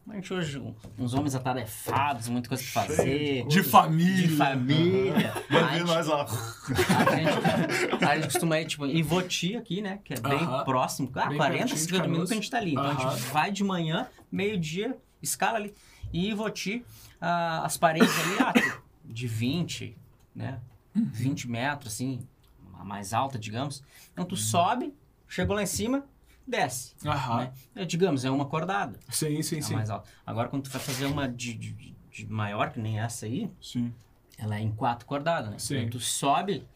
[0.08, 3.44] A gente hoje, um- uns homens atarefados, muita coisa pra fazer.
[3.48, 4.28] De família.
[4.28, 5.32] De família.
[5.50, 6.24] Vai A ver gente- nós lá.
[6.24, 9.98] A gente, a gente costuma ir, tipo, em Voti aqui, né?
[10.04, 10.64] Que é bem Aham.
[10.64, 11.10] próximo.
[11.14, 12.72] Ah, Bem 40, pertinho de 50 minutos a gente tá ali.
[12.72, 13.10] Então a Aham.
[13.16, 15.74] gente vai de manhã, meio-dia, escala ali.
[16.16, 16.82] E em Voti,
[17.20, 18.54] ah, as paredes ali, ah,
[19.04, 19.94] de 20,
[20.34, 20.60] né?
[20.94, 21.04] Uhum.
[21.12, 22.26] 20 metros, assim,
[22.72, 23.82] a mais alta, digamos.
[24.12, 24.94] Então tu sobe,
[25.28, 26.06] chegou lá em cima,
[26.46, 26.94] desce.
[27.04, 27.36] Aham.
[27.40, 27.52] Né?
[27.74, 28.98] É, digamos, é uma cordada.
[29.10, 29.74] Sim, sim, É sim.
[29.74, 30.08] mais alta.
[30.24, 33.92] Agora, quando tu vai fazer uma de, de- de- maior, que nem essa aí, Sim.
[34.38, 35.58] ela é em quatro cordadas, né?
[35.58, 35.76] Sim.
[35.80, 36.66] Então, tu sobe,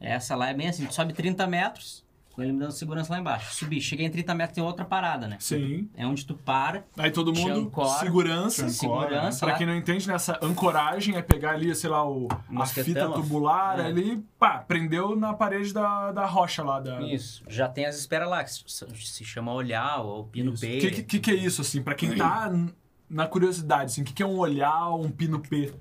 [0.00, 2.04] essa lá é bem assim, tu sobe 30 metros,
[2.38, 3.54] ele me dando segurança lá embaixo.
[3.54, 5.36] Subi, cheguei em 30 metros, tem outra parada, né?
[5.40, 5.88] Sim.
[5.94, 7.98] É onde tu para, Aí todo mundo, ancora.
[7.98, 8.66] segurança.
[8.66, 9.58] Ancora, segurança Pra lá.
[9.58, 13.86] quem não entende, nessa ancoragem é pegar ali, sei lá, o, a fita tubular é.
[13.86, 16.80] ali, pá, prendeu na parede da, da rocha lá.
[16.80, 17.00] Da...
[17.02, 17.42] Isso.
[17.48, 20.78] Já tem as esperas lá, que se, chama olhar ou pino O P.
[20.78, 22.50] que, que, que é isso, assim, pra quem tá
[23.08, 25.72] na curiosidade, assim, o que, que é um olhar, um pino P?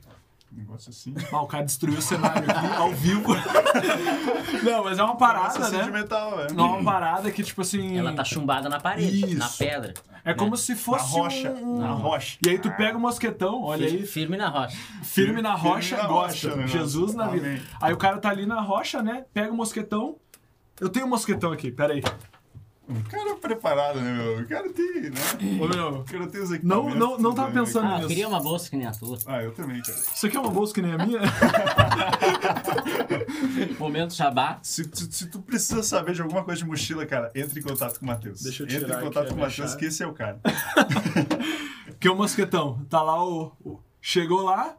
[0.52, 1.14] Um negócio assim.
[1.32, 3.34] Ah, o cara destruiu o cenário aqui, ao vivo.
[4.64, 5.86] não, mas é uma parada, de né?
[5.92, 6.52] metal, é.
[6.52, 7.98] Não é uma parada que, tipo assim...
[7.98, 9.38] Ela tá chumbada na parede, Isso.
[9.38, 9.94] na pedra.
[10.26, 11.52] É como se Na fosse rocha.
[11.52, 11.78] um...
[11.80, 12.38] Na rocha.
[12.46, 14.76] E aí tu pega o mosquetão, olha aí, Firme na rocha.
[15.04, 16.48] firme na Firme rocha, na gosta.
[16.50, 16.68] rocha, né?
[16.68, 17.46] Jesus na vida.
[17.48, 17.62] Amém.
[17.80, 19.26] Aí o cara tá ali na rocha, né?
[19.34, 20.18] Pega o mosquetão.
[20.82, 22.04] Eu tenho um mosquetão aqui, pera aí.
[22.90, 24.40] O cara é preparado, né, meu?
[24.40, 25.20] O cara tem, né?
[25.62, 27.00] Ô, meu, O cara tem os não, equipamentos.
[27.00, 27.62] não, não tava né?
[27.62, 28.08] pensando Ah, eu nisso.
[28.08, 29.18] queria uma bolsa que nem a tua.
[29.28, 29.98] Ah, eu também, cara.
[29.98, 31.20] Isso aqui é uma bolsa que nem a minha?
[33.78, 34.60] Momento jabá.
[34.64, 38.00] Se, tu- se tu precisa saber de alguma coisa de mochila, cara, entre em contato
[38.00, 38.42] com o Matheus.
[38.42, 39.80] Deixa eu Entre tirar em contato a com o minha Matheus, chave.
[39.80, 40.40] que esse é o cara.
[42.00, 42.86] que é o mosquetão.
[42.90, 43.52] Tá lá o...
[43.64, 44.76] o- Chegou lá,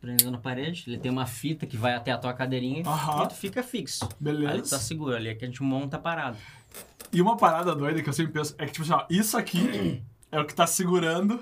[0.00, 0.84] Prendendo na parede.
[0.86, 3.24] Ele tem uma fita que vai até a tua cadeirinha Aham.
[3.24, 4.08] e tu fica fixo.
[4.18, 4.50] Beleza.
[4.50, 6.38] Ali tu tá seguro, ali é que a gente monta a parada.
[7.12, 10.02] E uma parada doida que eu sempre penso é que, tipo assim, ó, isso aqui
[10.30, 11.40] é o que tá segurando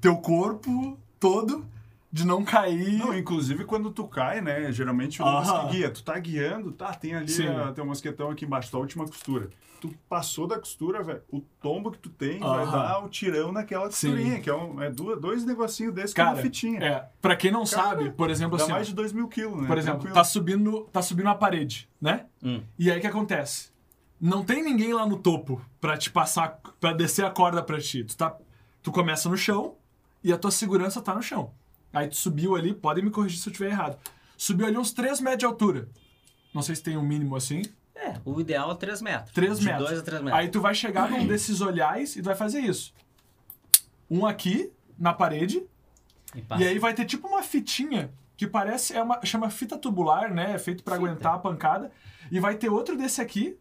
[0.00, 1.66] teu corpo todo
[2.12, 2.98] de não cair.
[2.98, 4.70] Não, inclusive quando tu cai, né?
[4.70, 5.90] Geralmente o Lucas que guia.
[5.90, 6.94] Tu tá guiando, tá?
[6.94, 7.48] Tem ali Sim.
[7.48, 9.50] a, teu mosquetão aqui embaixo, tua última costura.
[9.80, 11.20] Tu passou da costura, velho.
[11.30, 14.10] O tombo que tu tem vai dar o tirão naquela Sim.
[14.12, 16.78] costurinha, que é, um, é duas, dois negocinhos desses com Cara, uma fitinha.
[16.82, 19.60] é, pra quem não Cara, sabe, por exemplo, Dá assim, mais de dois mil quilos,
[19.60, 19.66] né?
[19.66, 20.14] por exemplo, Tranquilo.
[20.14, 22.26] tá subindo, tá subindo a parede, né?
[22.42, 22.62] Hum.
[22.78, 23.73] E aí o que acontece?
[24.20, 28.04] Não tem ninguém lá no topo pra te passar, pra descer a corda pra ti.
[28.04, 28.36] Tu, tá,
[28.82, 29.76] tu começa no chão
[30.22, 31.52] e a tua segurança tá no chão.
[31.92, 33.98] Aí tu subiu ali, podem me corrigir se eu estiver errado.
[34.36, 35.88] Subiu ali uns 3 metros de altura.
[36.52, 37.62] Não sei se tem um mínimo assim.
[37.94, 39.32] É, o ideal é 3 metros.
[39.32, 39.88] 3 de metros.
[39.88, 40.40] 2 a 3 metros.
[40.40, 42.92] Aí tu vai chegar num desses olhares e tu vai fazer isso.
[44.10, 45.62] Um aqui, na parede,
[46.34, 50.32] E, e aí vai ter tipo uma fitinha que parece é uma chama fita tubular,
[50.34, 50.54] né?
[50.54, 51.06] É feito pra Fita.
[51.06, 51.92] aguentar a pancada
[52.30, 53.56] e vai ter outro desse aqui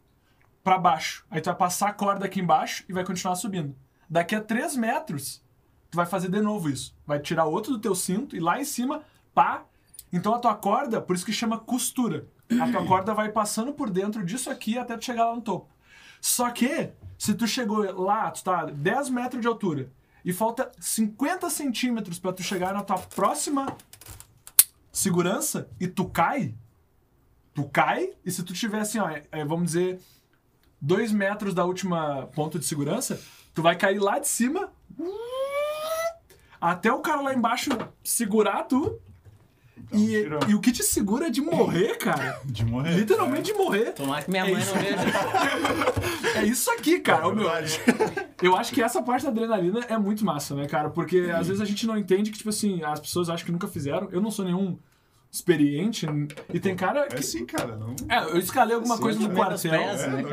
[0.64, 1.26] pra baixo.
[1.30, 3.76] Aí tu vai passar a corda aqui embaixo e vai continuar subindo.
[4.10, 5.44] Daqui a 3 metros,
[5.92, 6.96] tu vai fazer de novo isso.
[7.06, 9.66] Vai tirar outro do teu cinto e lá em cima, pá.
[10.12, 12.28] Então a tua corda, por isso que chama costura.
[12.62, 15.68] A tua corda vai passando por dentro disso aqui até tu chegar lá no topo.
[16.22, 19.92] Só que, se tu chegou lá, tu tá 10 metros de altura
[20.24, 23.76] e falta 50 centímetros pra tu chegar na tua próxima
[24.92, 26.54] segurança e tu cai,
[27.54, 30.00] tu cai, e se tu tiver assim, ó, é, é, vamos dizer,
[30.86, 33.20] 2 metros da última ponto de segurança,
[33.54, 34.70] tu vai cair lá de cima
[36.60, 37.70] até o cara lá embaixo
[38.04, 39.00] segurar tu.
[39.92, 42.40] Um E, e o que te segura é de morrer, cara.
[42.46, 42.96] De morrer.
[42.96, 43.92] Literalmente de morrer.
[43.94, 44.74] Tomara que minha É mãe isso.
[44.76, 44.98] não veja.
[46.40, 47.28] É isso aqui, cara.
[47.28, 47.48] É meu,
[48.42, 50.90] eu acho que essa parte da adrenalina é muito massa, né, cara?
[50.90, 53.68] Porque às vezes a gente não entende que, tipo assim, as pessoas acham que nunca
[53.68, 54.10] fizeram.
[54.12, 54.78] Eu não sou nenhum
[55.34, 56.06] experiente.
[56.54, 57.16] E tem cara que.
[57.16, 57.76] É sim, cara.
[57.76, 57.96] Não...
[58.08, 59.74] É, eu escalei alguma coisa no te quartel.
[59.74, 60.24] É, né.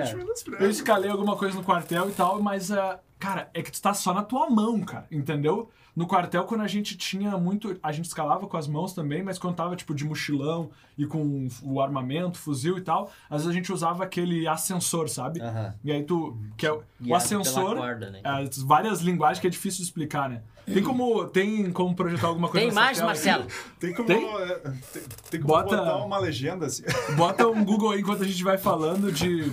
[0.60, 3.94] Eu escalei alguma coisa no quartel e tal, mas, ah, cara, é que tu tá
[3.94, 5.70] só na tua mão, cara, entendeu?
[5.94, 7.76] No quartel, quando a gente tinha muito.
[7.82, 11.48] A gente escalava com as mãos também, mas quando tava, tipo, de mochilão e com
[11.62, 15.40] o armamento, fuzil e tal, às vezes a gente usava aquele ascensor, sabe?
[15.84, 16.38] E aí tu.
[16.56, 16.82] Que é, o-
[17.14, 17.76] ascensor.
[17.76, 18.20] corda, né?
[18.24, 20.42] as várias linguagens que é difícil de explicar, né?
[20.64, 23.46] Tem como, tem como projetar alguma coisa Tem tela Marcelo?
[23.80, 24.24] Tem como, Tem?
[24.24, 24.54] é,
[24.92, 26.84] tem, tem como Bota- botar uma legenda assim.
[27.16, 29.50] Bota um Google aí enquanto a gente vai falando de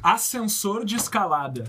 [0.00, 1.64] ascensor de escalada.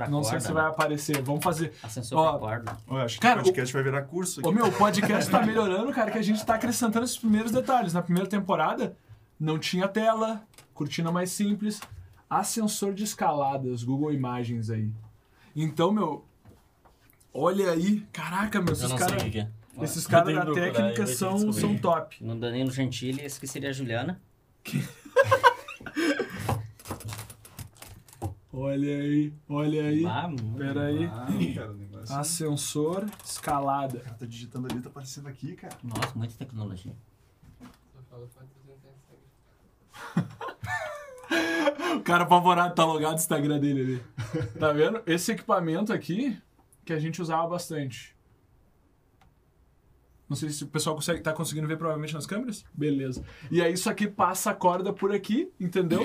[0.00, 0.54] Pra Não sei corda, se né?
[0.54, 1.20] vai aparecer.
[1.20, 1.74] Vamos fazer.
[1.82, 2.76] Ascensor Ó, pra corda.
[2.88, 4.48] Eu acho que Cara, o podcast vai virar curso aqui.
[4.48, 7.92] Ô meu, o podcast tá melhorando, cara, que a gente tá acrescentando esses primeiros detalhes.
[7.92, 8.96] Na primeira temporada,
[9.38, 11.82] não tinha tela, cortina mais simples,
[12.30, 14.90] ascensor de escaladas, Google Imagens aí.
[15.54, 16.24] Então, meu,
[17.34, 19.48] olha aí, caraca, meu, Eu esses não sei o caras que que é.
[19.82, 22.24] esses caras da que técnica que são, são top.
[22.24, 24.18] No Danilo Gentili, esse que seria a Juliana.
[28.52, 30.04] Olha aí, olha aí.
[30.04, 30.58] Ah, muito.
[30.58, 31.04] Pera aí.
[31.04, 32.16] Ah, cara, o negócio.
[32.16, 33.98] Ascensor, escalada.
[33.98, 35.76] O cara tá digitando ali, tá aparecendo aqui, cara.
[35.82, 36.92] Nossa, muita tecnologia.
[41.96, 44.02] O cara apavorado tá logado no Instagram dele ali.
[44.58, 45.02] Tá vendo?
[45.06, 46.36] Esse equipamento aqui
[46.84, 48.16] que a gente usava bastante.
[50.28, 52.64] Não sei se o pessoal consegue, tá conseguindo ver provavelmente nas câmeras.
[52.72, 53.24] Beleza.
[53.50, 56.02] E aí isso aqui passa a corda por aqui, entendeu?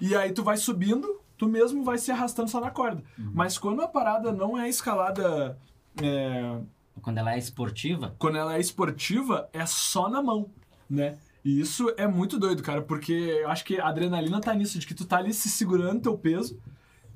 [0.00, 3.02] E aí tu vai subindo, tu mesmo vai se arrastando só na corda.
[3.18, 5.58] Mas quando a parada não é escalada.
[6.02, 6.58] é,
[7.02, 10.50] Quando ela é esportiva, quando ela é esportiva, é só na mão,
[10.88, 11.16] né?
[11.44, 14.86] E isso é muito doido, cara, porque eu acho que a adrenalina tá nisso, de
[14.86, 16.58] que tu tá ali se segurando teu peso,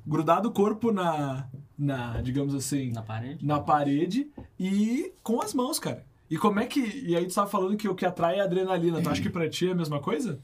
[0.06, 3.44] grudado o corpo na, na digamos assim, na parede.
[3.44, 6.04] na parede e com as mãos, cara.
[6.30, 6.80] E como é que.
[6.80, 9.02] E aí tu tava falando que o que atrai é a adrenalina.
[9.02, 10.38] Tu acha que pra ti é a mesma coisa?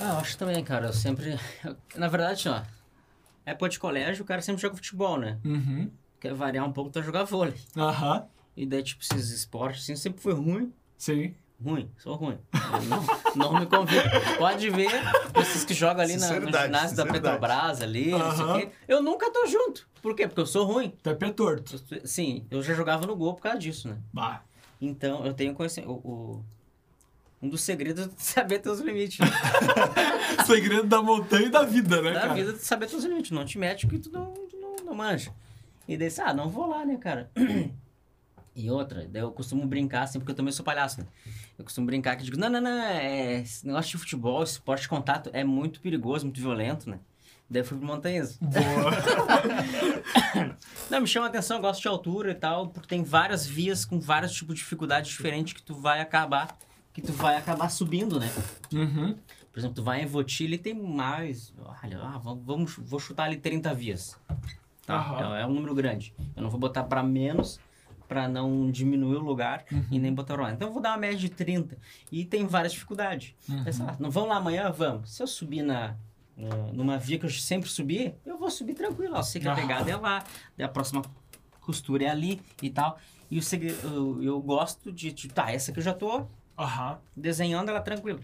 [0.00, 0.86] Ah, eu acho também, cara.
[0.86, 1.38] Eu sempre.
[1.96, 2.62] Na verdade, ó.
[3.44, 5.38] Época de colégio, o cara sempre joga futebol, né?
[5.44, 5.90] Uhum.
[6.20, 7.54] Quer variar um pouco, vai jogar vôlei.
[7.76, 8.24] Aham.
[8.56, 10.72] E daí, tipo, esses esportes, assim, sempre foi ruim.
[10.96, 11.34] Sim.
[11.64, 12.38] Ruim, sou ruim.
[13.36, 14.02] Não, não me convido.
[14.36, 14.90] Pode ver
[15.40, 17.06] esses que jogam ali na, no Sinceridade, ginásio da.
[17.06, 18.68] Petrobras ali, não sei o quê.
[18.88, 19.88] Eu nunca tô junto.
[20.02, 20.26] Por quê?
[20.26, 20.92] Porque eu sou ruim.
[21.02, 21.80] Tu é pé torto.
[22.04, 23.96] Sim, eu já jogava no gol por causa disso, né?
[24.12, 24.42] Bah.
[24.80, 25.90] Então, eu tenho conhecimento.
[25.92, 26.44] O, o-
[27.42, 29.18] Um dos segredos é saber teus limites.
[30.46, 32.34] Segredo da montanha e da vida, né, Na cara?
[32.34, 33.32] vida, é saber teus limites.
[33.32, 35.32] Não te mete porque tu não, tu não, não manja.
[35.88, 37.30] E daí, ah, não vou lá, né, cara?
[38.54, 41.06] E outra, daí eu costumo brincar assim, porque eu também sou palhaço, né?
[41.58, 44.88] Eu costumo brincar que digo, não, não, não, é, esse negócio de futebol, esporte de
[44.90, 46.98] contato é muito perigoso, muito violento, né?
[47.48, 48.46] Daí eu fui pro montanhismo.
[48.46, 48.92] Boa.
[50.90, 53.84] Não, me chama a atenção, eu gosto de altura e tal, porque tem várias vias
[53.84, 56.56] com vários tipos de dificuldades diferentes que tu vai acabar,
[56.92, 58.30] que tu vai acabar subindo, né?
[58.72, 59.16] Uhum.
[59.50, 61.54] Por exemplo, tu vai em Votilha e tem mais.
[61.58, 64.18] Olha, ah, vamos, vou chutar ali 30 vias.
[64.86, 64.96] Tá?
[64.96, 65.14] Aham.
[65.16, 66.14] Então, é um número grande.
[66.36, 67.58] Eu não vou botar pra menos
[68.08, 70.54] pra não diminuir o lugar e nem botar mais.
[70.54, 71.78] Então eu vou dar uma média de 30.
[72.10, 73.34] E tem várias dificuldades.
[73.64, 74.70] Pensa, ah, não vamos lá amanhã?
[74.70, 75.10] Vamos.
[75.10, 75.96] Se eu subir na,
[76.72, 79.16] numa via que eu sempre subi, eu vou subir tranquilo.
[79.16, 80.22] Eu sei que a pegada é lá,
[80.60, 81.02] a próxima
[81.60, 82.98] costura é ali e tal.
[83.30, 86.26] E o segredo, eu, eu gosto de, de, tá, essa que eu já tô
[86.58, 86.98] Aham.
[87.16, 88.20] desenhando ela tranquilo.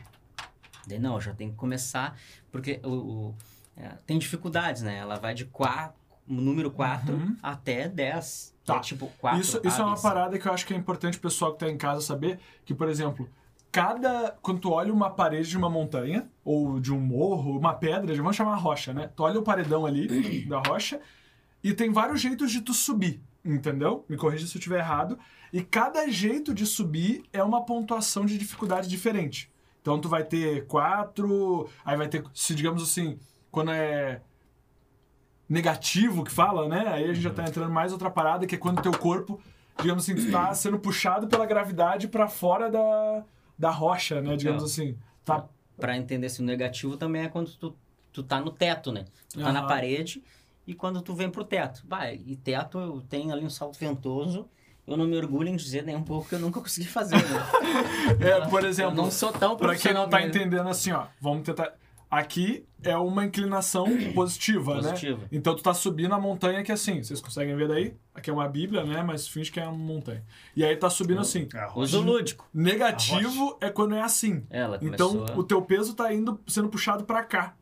[0.87, 2.17] Daí não, já tenho que começar,
[2.51, 3.35] porque o, o-
[3.77, 4.97] é, tem dificuldades, né?
[4.97, 5.95] Ela vai de 4,
[6.27, 7.37] número 4 Uhum.
[7.43, 8.55] até 10.
[8.65, 8.77] Tá.
[8.77, 9.41] É tipo 4.
[9.41, 11.71] Isso, isso é uma parada que eu acho que é importante o pessoal que tá
[11.71, 13.29] em casa saber, que, por exemplo,
[13.73, 14.37] cada.
[14.43, 18.37] Quando tu olha uma parede de uma montanha, ou de um morro, uma pedra, vamos
[18.37, 19.11] chamar rocha, né?
[19.15, 20.09] Tu olha o paredão ali
[20.49, 21.01] da rocha
[21.63, 24.05] e tem vários jeitos de tu subir, entendeu?
[24.09, 25.19] Me corrija se eu estiver errado.
[25.53, 29.51] E cada jeito de subir é uma pontuação de dificuldade diferente.
[29.81, 33.19] Então tu vai ter quatro, aí vai ter, se digamos assim,
[33.51, 34.21] quando é
[35.49, 36.85] negativo que fala, né?
[36.89, 39.41] Aí a gente já tá entrando mais outra parada, que é quando teu corpo,
[39.81, 43.25] digamos assim, tá sendo puxado pela gravidade pra fora da,
[43.59, 44.37] da rocha, né?
[44.37, 44.69] Digamos Não.
[44.69, 44.97] assim.
[45.25, 45.49] Tá,
[45.79, 47.75] Pra entender se o negativo também é quando tu,
[48.13, 49.05] tu tá no teto, né?
[49.33, 49.69] Tu tá na Aham.
[49.69, 50.23] parede
[50.69, 51.83] e quando tu vem pro teto.
[51.89, 54.47] Vai, e teto eu tenho ali um salto ventoso.
[54.87, 57.23] Eu não me orgulho em dizer nem um pouco que eu nunca consegui fazer, né?
[58.21, 60.31] é, por Eu exemplo, não sou tão pra quem não tá mesmo.
[60.31, 61.73] entendendo assim, ó, vamos tentar.
[62.11, 65.19] Aqui é uma inclinação positiva, Positiva.
[65.21, 65.29] né?
[65.31, 67.95] Então tu tá subindo a montanha que é assim, vocês conseguem ver daí?
[68.15, 69.03] Aqui é uma bíblia, né?
[69.03, 70.25] Mas finge que é uma montanha.
[70.57, 71.47] E aí tá subindo assim.
[71.55, 71.69] É.
[71.75, 72.49] Uso lúdico.
[72.55, 74.43] Negativo é quando é assim.
[74.49, 77.55] Ela Então, começou o teu peso tá indo sendo puxado pra cá.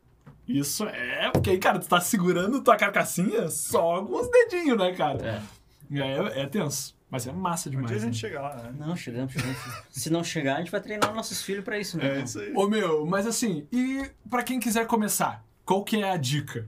[0.46, 4.92] Isso é, porque aí, cara, tu tá segurando tua carcassinha só com os dedinhos, né,
[4.94, 5.42] cara?
[5.90, 6.00] É.
[6.00, 6.94] É, é tenso.
[7.08, 7.88] Mas é massa Um demais.
[7.88, 8.18] dia a gente né?
[8.18, 8.74] chega lá, né?
[8.78, 9.56] Não, chegamos, chegamos.
[9.90, 12.18] Se não chegar, a gente vai treinar nossos filhos pra isso, né?
[12.18, 12.52] É isso aí.
[12.54, 16.66] Ô meu, mas assim, e pra quem quiser começar, qual que é a dica?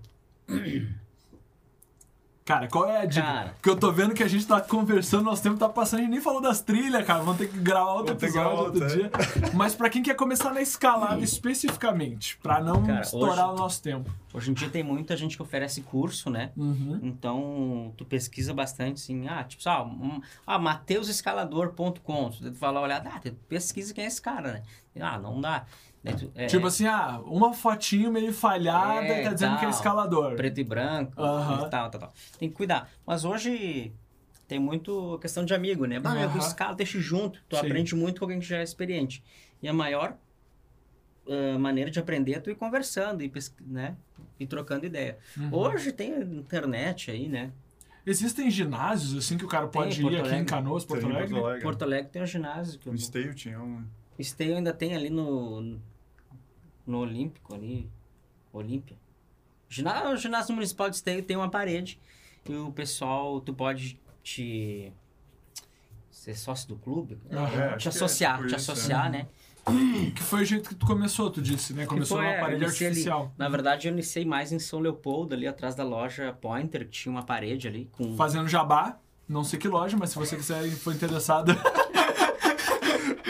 [2.48, 3.26] Cara, qual é a dica?
[3.26, 3.48] Cara.
[3.56, 6.12] Porque eu tô vendo que a gente tá conversando, nosso tempo tá passando, a gente
[6.12, 7.18] nem falou das trilhas, cara.
[7.20, 9.10] Vamos ter que gravar outro Vamos episódio gravar outro outro, dia.
[9.52, 13.82] Mas pra quem quer começar na escalada especificamente, pra não Cara, estourar hoje- o nosso
[13.82, 14.10] tempo.
[14.32, 16.50] Hoje em dia tem muita gente que oferece curso, né?
[16.56, 16.98] Uhum.
[17.02, 22.30] Então, tu pesquisa bastante, assim, ah, tipo, só, um, ah, mateusescalador.com.
[22.30, 24.62] Tu vai lá olhar, ah, tu pesquisa quem é esse cara, né?
[25.00, 25.64] Ah, não dá.
[26.02, 29.68] Daí tu- é, Tipo assim, ah, uma fotinho meio falhada É, tá dizendo que é
[29.68, 29.70] tal.
[29.70, 30.36] escalador.
[30.36, 31.66] preto e branco, Aham.
[31.66, 32.12] e tal, tal, tal.
[32.38, 32.88] Tem que cuidar.
[33.06, 33.92] Mas hoje
[34.46, 35.98] tem muito questão de amigo, né?
[36.00, 37.66] Bah, os caras deixam junto, tu Sim.
[37.66, 39.22] aprende muito com alguém que já é experiente.
[39.60, 40.16] E a maior
[41.28, 43.32] ah, maneira de aprender é tu ir conversando e,
[43.66, 43.96] né?
[44.40, 45.18] e trocando ideia.
[45.36, 45.48] Uhum.
[45.52, 47.52] Hoje tem a internet aí, né?
[48.06, 50.44] Existem ginásios assim que o cara Tem, pode Porto ir aqui em Alegre.
[50.46, 51.30] Canoas, Porto Tem em Alegre?
[51.34, 51.62] Porto Alegre.
[51.62, 52.98] Porto Alegre tem um ginásio que eu vou.
[52.98, 53.84] Esteio tinha um.
[54.18, 55.78] Esteio ainda tem ali no,
[56.86, 57.88] no Olímpico, ali,
[58.52, 58.96] Olímpia.
[59.68, 62.00] Ginásio, o ginásio municipal de Esteio tem uma parede
[62.48, 64.92] e o pessoal, tu pode te
[66.10, 67.60] ser sócio do clube, Aham.
[67.60, 69.10] É, te é associar, tipo te isso, associar, é.
[69.10, 69.26] né?
[70.16, 71.84] Que foi o jeito que tu começou, tu disse, né?
[71.84, 72.96] Começou foi, numa é, parede iniciei ali.
[72.96, 73.32] artificial.
[73.36, 77.12] Na verdade, eu iniciei mais em São Leopoldo, ali atrás da loja Pointer, que tinha
[77.12, 78.16] uma parede ali com...
[78.16, 81.52] Fazendo jabá, não sei que loja, mas se você quiser e for interessado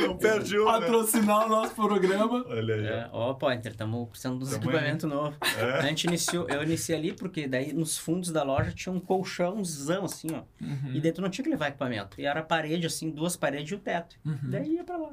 [0.07, 0.73] Não perde um, né?
[0.73, 2.45] patrocinar o nosso programa.
[2.49, 2.87] Olha aí.
[2.87, 5.37] É, ó, Pointer, estamos precisando de um equipamento novo.
[5.59, 5.79] É.
[5.79, 10.05] A gente iniciou, eu iniciei ali porque daí nos fundos da loja tinha um colchãozão
[10.05, 10.43] assim, ó.
[10.61, 10.93] Uhum.
[10.95, 12.21] E dentro não tinha que levar equipamento.
[12.21, 14.17] E era parede, assim, duas paredes e o teto.
[14.25, 14.39] Uhum.
[14.45, 15.11] Daí ia pra lá.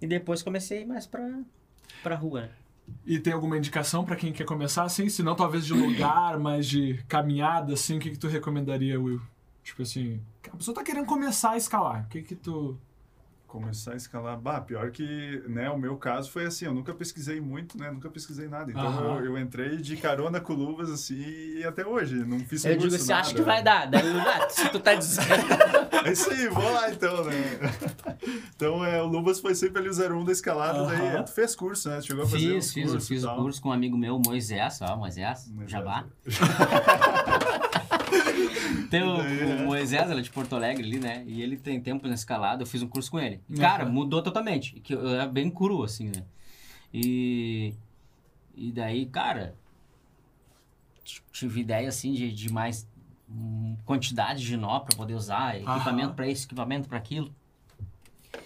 [0.00, 1.40] E depois comecei a ir mais pra,
[2.02, 2.50] pra rua, né?
[3.06, 5.08] E tem alguma indicação pra quem quer começar assim?
[5.08, 9.20] Se não, talvez de lugar, mas de caminhada, assim, o que, que tu recomendaria, Will?
[9.62, 10.20] Tipo assim,
[10.52, 12.04] a pessoa tá querendo começar a escalar.
[12.04, 12.78] O que que tu.
[13.52, 14.38] Começar a escalar.
[14.40, 18.08] Bah, pior que, né, o meu caso foi assim, eu nunca pesquisei muito, né, nunca
[18.08, 18.70] pesquisei nada.
[18.70, 21.22] Então eu, eu entrei de carona com luvas, assim,
[21.58, 23.16] e até hoje, não fiz Eu digo nada.
[23.20, 23.90] acho que vai dar.
[23.90, 25.28] Daí eu, ah, se tu tá dizendo.
[26.04, 27.34] É isso aí, vou lá então, né.
[28.56, 31.22] Então, é, o Luvas foi sempre ali o 01 da escalada, daí Aham.
[31.22, 33.68] tu fez curso, né, tu chegou a fazer Fiz, fiz, eu fiz o curso com
[33.68, 36.04] um amigo meu, Moisés, ó, Moisés, Mas, Jabá.
[38.92, 39.64] Tem o, o né?
[39.64, 41.24] Moisés, ele é de Porto Alegre ali, né?
[41.26, 43.40] E ele tem tempo na escalada, eu fiz um curso com ele.
[43.58, 44.78] Cara, mudou totalmente.
[44.80, 46.22] Que eu era bem cru, assim, né?
[46.92, 47.72] E.
[48.54, 49.54] E daí, cara.
[51.32, 52.86] Tive ideia, assim, de, de mais
[53.86, 57.34] quantidade de nó pra poder usar, equipamento pra isso, equipamento pra aquilo.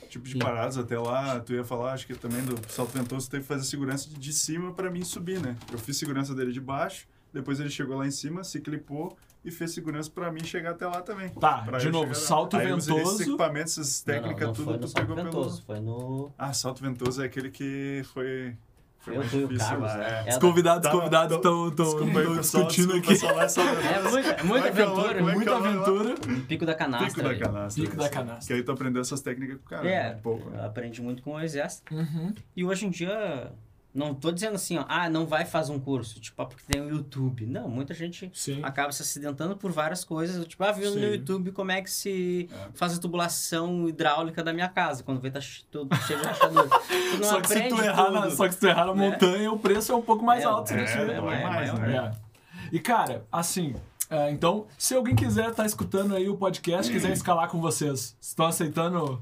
[0.09, 3.43] Tipo de paradas até lá, tu ia falar, acho que também do salto ventoso, teve
[3.43, 5.57] que fazer segurança de, de cima pra mim subir, né?
[5.73, 9.51] Eu fiz segurança dele de baixo, depois ele chegou lá em cima, se clipou e
[9.51, 11.29] fez segurança pra mim chegar até lá também.
[11.31, 12.27] Tá, Pra de novo, chegar lá.
[12.27, 13.23] salto Aí Esses ventoso.
[13.23, 15.79] equipamentos, essas técnicas, não, não, não tudo foi no tu salto pegou ventoso, pelo...
[15.79, 16.33] foi no.
[16.37, 18.57] Ah, salto ventoso é aquele que foi...
[18.99, 20.25] Foi Eu mais fui o difícil Carlos, lá, né?
[20.27, 20.31] é.
[20.31, 23.15] Os convidados, convidados estão pessoal, discutindo aqui.
[23.15, 23.71] só lá, só lá.
[23.71, 26.15] É muita, muita é é aventura, é Muita é aventura.
[26.49, 27.09] pico da canastra.
[27.11, 27.39] Pico da ali.
[27.39, 27.85] canastra.
[27.85, 28.13] Pico da isso.
[28.13, 28.47] canastra.
[28.49, 30.17] Que aí tu aprendeu essas técnicas com o cara, É, né?
[30.17, 30.49] um pouco.
[30.49, 30.67] eu né?
[30.67, 31.85] aprendi muito com o Moisés.
[31.93, 32.35] Uhum.
[32.57, 33.53] E hoje em dia,
[33.97, 36.83] não tô dizendo assim, ó, ah, não vai fazer um curso, tipo, ah, porque tem
[36.83, 37.47] o YouTube.
[37.47, 38.61] Não, muita gente Sim.
[38.63, 40.47] acaba se acidentando por várias coisas.
[40.47, 41.07] Tipo, ah, viu no Sim.
[41.13, 42.69] YouTube como é que se É.
[42.75, 46.69] faz a tubulação hidráulica da minha casa, quando vem tá todo cheio de rachadura.
[47.25, 49.11] Só que, se tu errar na, só que se tu errar na né?
[49.11, 50.69] montanha, o preço é um pouco mais É, alto.
[50.69, 51.97] se é, é, é mais, né?
[51.97, 52.27] É.
[52.71, 53.75] E cara, assim,
[54.11, 58.47] é, então, se alguém quiser estar escutando aí o podcast, quiser escalar com vocês, estão
[58.47, 59.21] aceitando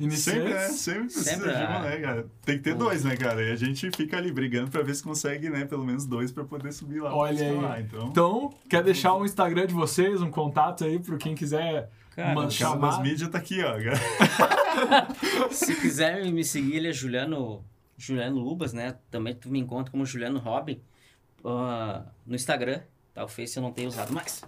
[0.00, 0.42] iniciantes?
[0.42, 0.68] Sempre, né?
[0.68, 1.66] Sempre precisa Sempre, de é.
[1.68, 2.26] uma, né, cara?
[2.44, 3.42] Tem que ter dois, né, cara?
[3.42, 6.44] E a gente fica ali brigando pra ver se consegue, né, pelo menos dois pra
[6.44, 7.14] poder subir lá.
[7.14, 7.82] Olha aí.
[7.82, 12.28] Então, Então, quer deixar o Instagram de vocês, um contato aí para quem quiser Cara,
[12.34, 12.90] man- o cara chamar?
[12.90, 13.72] das mídias tá aqui, ó.
[13.74, 15.08] cara.
[15.52, 17.64] Se quiser me seguir, ele é Juliano,
[17.96, 18.96] Juliano Lubas, né?
[19.10, 20.80] Também tu me encontra como Juliano Robin
[21.44, 22.80] ah, no Instagram.
[23.14, 24.42] Tá, o Face eu não tenho usado mais.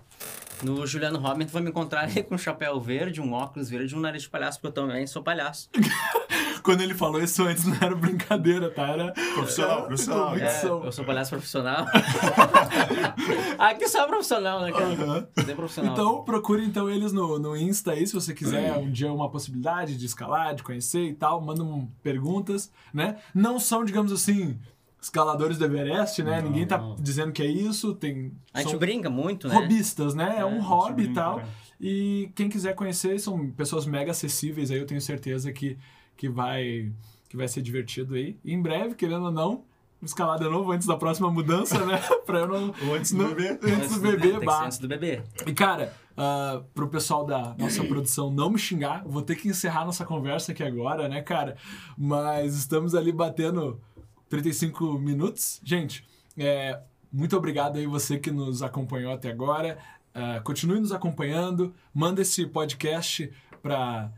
[0.62, 3.94] No Juliano Robin, tu vai me encontrar ali com um chapéu verde, um óculos verde
[3.94, 5.68] e um nariz de palhaço, porque eu também sou palhaço.
[6.62, 8.86] Quando ele falou isso antes, não era brincadeira, tá?
[8.86, 10.42] Era Profissional, profissional, é.
[10.42, 11.86] É, eu sou palhaço profissional.
[13.58, 15.28] Aqui só profissional, né, cara?
[15.44, 15.92] Tem profissional.
[15.92, 19.96] Então, procure então eles no, no Insta aí, se você quiser um dia uma possibilidade
[19.96, 23.16] de escalar, de conhecer e tal, manda um, perguntas, né?
[23.34, 24.56] Não são, digamos assim,
[25.02, 26.40] escaladores do Everest, né?
[26.40, 26.94] Não, Ninguém tá não.
[26.94, 28.32] dizendo que é isso, tem...
[28.54, 29.54] a gente brinca muito, né?
[29.54, 30.36] hobbyistas, né?
[30.36, 31.38] É, É, um hobby e tal.
[31.38, 31.48] né?
[31.80, 35.76] E quem quiser conhecer, são pessoas mega acessíveis aí, eu tenho certeza que,
[36.16, 36.92] que, vai,
[37.28, 38.38] que vai ser divertido aí.
[38.44, 39.64] E em breve, querendo ou não,
[40.00, 42.00] escalar de novo antes da próxima mudança, né?
[42.24, 42.72] pra eu não...
[42.86, 43.58] Ou antes do bebê.
[43.74, 44.64] Antes do bebê, bah.
[44.66, 45.22] antes do bebê.
[45.44, 49.86] E cara, Uh, pro pessoal da nossa produção não me xingar, vou ter que encerrar
[49.86, 51.56] nossa conversa aqui agora, né, cara?
[51.96, 53.80] Mas estamos ali batendo
[54.32, 55.60] 35 minutos.
[55.62, 56.06] Gente,
[56.38, 56.80] é,
[57.12, 59.76] muito obrigado aí você que nos acompanhou até agora.
[60.14, 63.30] Uh, continue nos acompanhando, manda esse podcast
[63.62, 64.10] para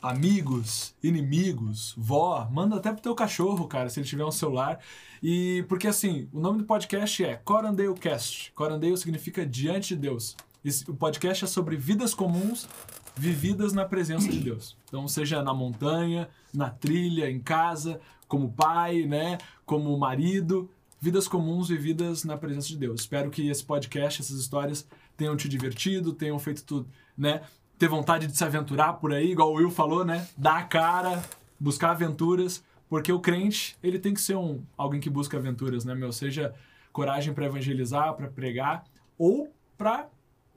[0.00, 4.78] amigos, inimigos, vó, manda até pro teu cachorro, cara, se ele tiver um celular.
[5.20, 8.52] E porque assim, o nome do podcast é Corandale Cast.
[8.52, 10.36] Corandale significa diante de Deus.
[10.64, 12.68] Esse, o podcast é sobre vidas comuns
[13.16, 14.76] vividas na presença de Deus.
[14.88, 18.00] Então, seja na montanha, na trilha, em casa,
[18.30, 23.02] como pai, né, como marido, vidas comuns vividas na presença de Deus.
[23.02, 27.42] Espero que esse podcast, essas histórias tenham te divertido, tenham feito tudo, né,
[27.76, 31.22] ter vontade de se aventurar por aí, igual o Will falou, né, dar a cara,
[31.58, 35.94] buscar aventuras porque o crente, ele tem que ser um alguém que busca aventuras, né,
[35.94, 36.10] meu?
[36.12, 36.52] Seja
[36.92, 38.84] coragem para evangelizar, para pregar,
[39.16, 40.08] ou para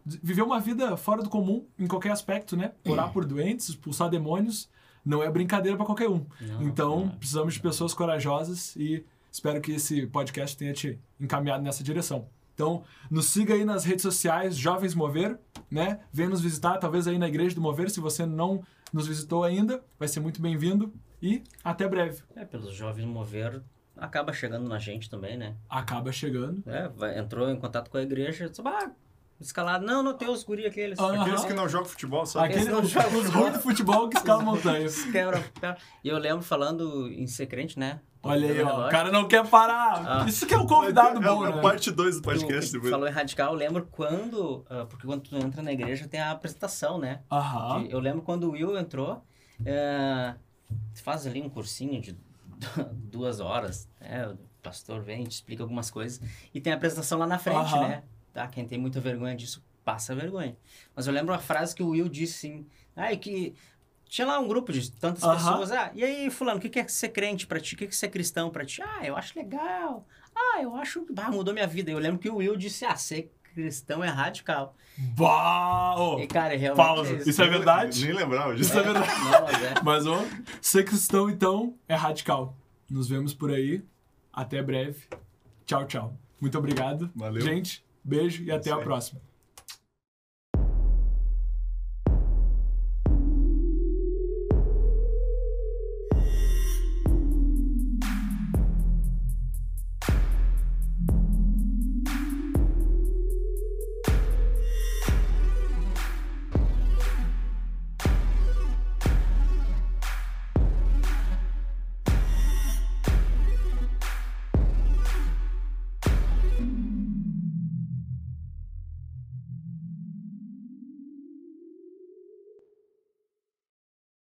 [0.03, 2.71] viver uma vida fora do comum em qualquer aspecto, né?
[2.87, 4.67] Orar por doentes, expulsar demônios,
[5.05, 6.25] não é brincadeira para qualquer um.
[6.39, 7.09] Não, então, não.
[7.09, 12.27] precisamos de pessoas corajosas e espero que esse podcast tenha te encaminhado nessa direção.
[12.53, 15.39] Então, nos siga aí nas redes sociais, Jovens Mover,
[15.71, 15.99] né?
[16.11, 19.83] Venha nos visitar, talvez aí na Igreja do Mover, se você não nos visitou ainda,
[19.97, 20.93] vai ser muito bem-vindo.
[21.21, 22.21] E até breve.
[22.35, 23.61] É, pelos jovens mover,
[23.95, 25.55] acaba chegando na gente também, né?
[25.69, 26.61] Acaba chegando.
[26.69, 28.91] É, vai, entrou em contato com a igreja, disse, ah,
[29.45, 29.85] escalado.
[29.85, 30.99] Não, não tem os guri aqueles.
[30.99, 32.45] Aqueles que não jogam futebol, sabe?
[32.45, 35.03] Aqueles que não jogam os guri de futebol que escalam montanhas.
[35.05, 35.43] Quebra,
[36.03, 37.99] E eu lembro falando em ser crente, né?
[38.25, 40.21] Olha aí, ó, o cara não quer parar.
[40.21, 40.25] Ah.
[40.25, 41.61] Isso que é um convidado é, bom, é, né?
[41.61, 42.71] parte 2 do podcast.
[42.71, 44.65] Tu, falou em radical, eu lembro quando...
[44.71, 47.19] Uh, porque quando tu entra na igreja tem a apresentação, né?
[47.29, 47.85] Aham.
[47.89, 49.21] Eu lembro quando o Will entrou...
[49.59, 50.39] Uh,
[51.03, 52.17] faz ali um cursinho de
[52.93, 54.27] duas horas, né?
[54.27, 56.21] O pastor vem, te explica algumas coisas.
[56.53, 58.03] E tem a apresentação lá na frente, né?
[58.33, 58.47] Tá?
[58.47, 60.57] Quem tem muita vergonha disso, passa vergonha.
[60.95, 62.65] Mas eu lembro uma frase que o Will disse assim,
[62.95, 63.53] ah, é que
[64.07, 67.09] tinha lá um grupo de tantas pessoas, ah, e aí, fulano, o que é ser
[67.09, 67.75] crente pra ti?
[67.75, 68.81] O que é ser cristão pra ti?
[68.81, 70.07] Ah, eu acho legal.
[70.35, 71.05] Ah, eu acho...
[71.17, 71.91] Ah, mudou minha vida.
[71.91, 74.75] Eu lembro que o Will disse, ah, ser cristão é radical.
[75.19, 76.19] Uau!
[76.19, 76.85] E, cara, realmente.
[76.85, 77.13] Pausa.
[77.13, 78.05] Isso, isso é verdade?
[78.05, 78.69] Nem lembrava disso.
[78.69, 79.07] Isso é verdade.
[79.07, 79.73] Não, mas, é.
[79.83, 80.23] mas, ó,
[80.61, 82.55] ser cristão, então, é radical.
[82.89, 83.83] Nos vemos por aí.
[84.31, 85.07] Até breve.
[85.65, 86.17] Tchau, tchau.
[86.39, 87.11] Muito obrigado.
[87.15, 87.41] Valeu.
[87.41, 89.21] Gente, beijo e até a próxima.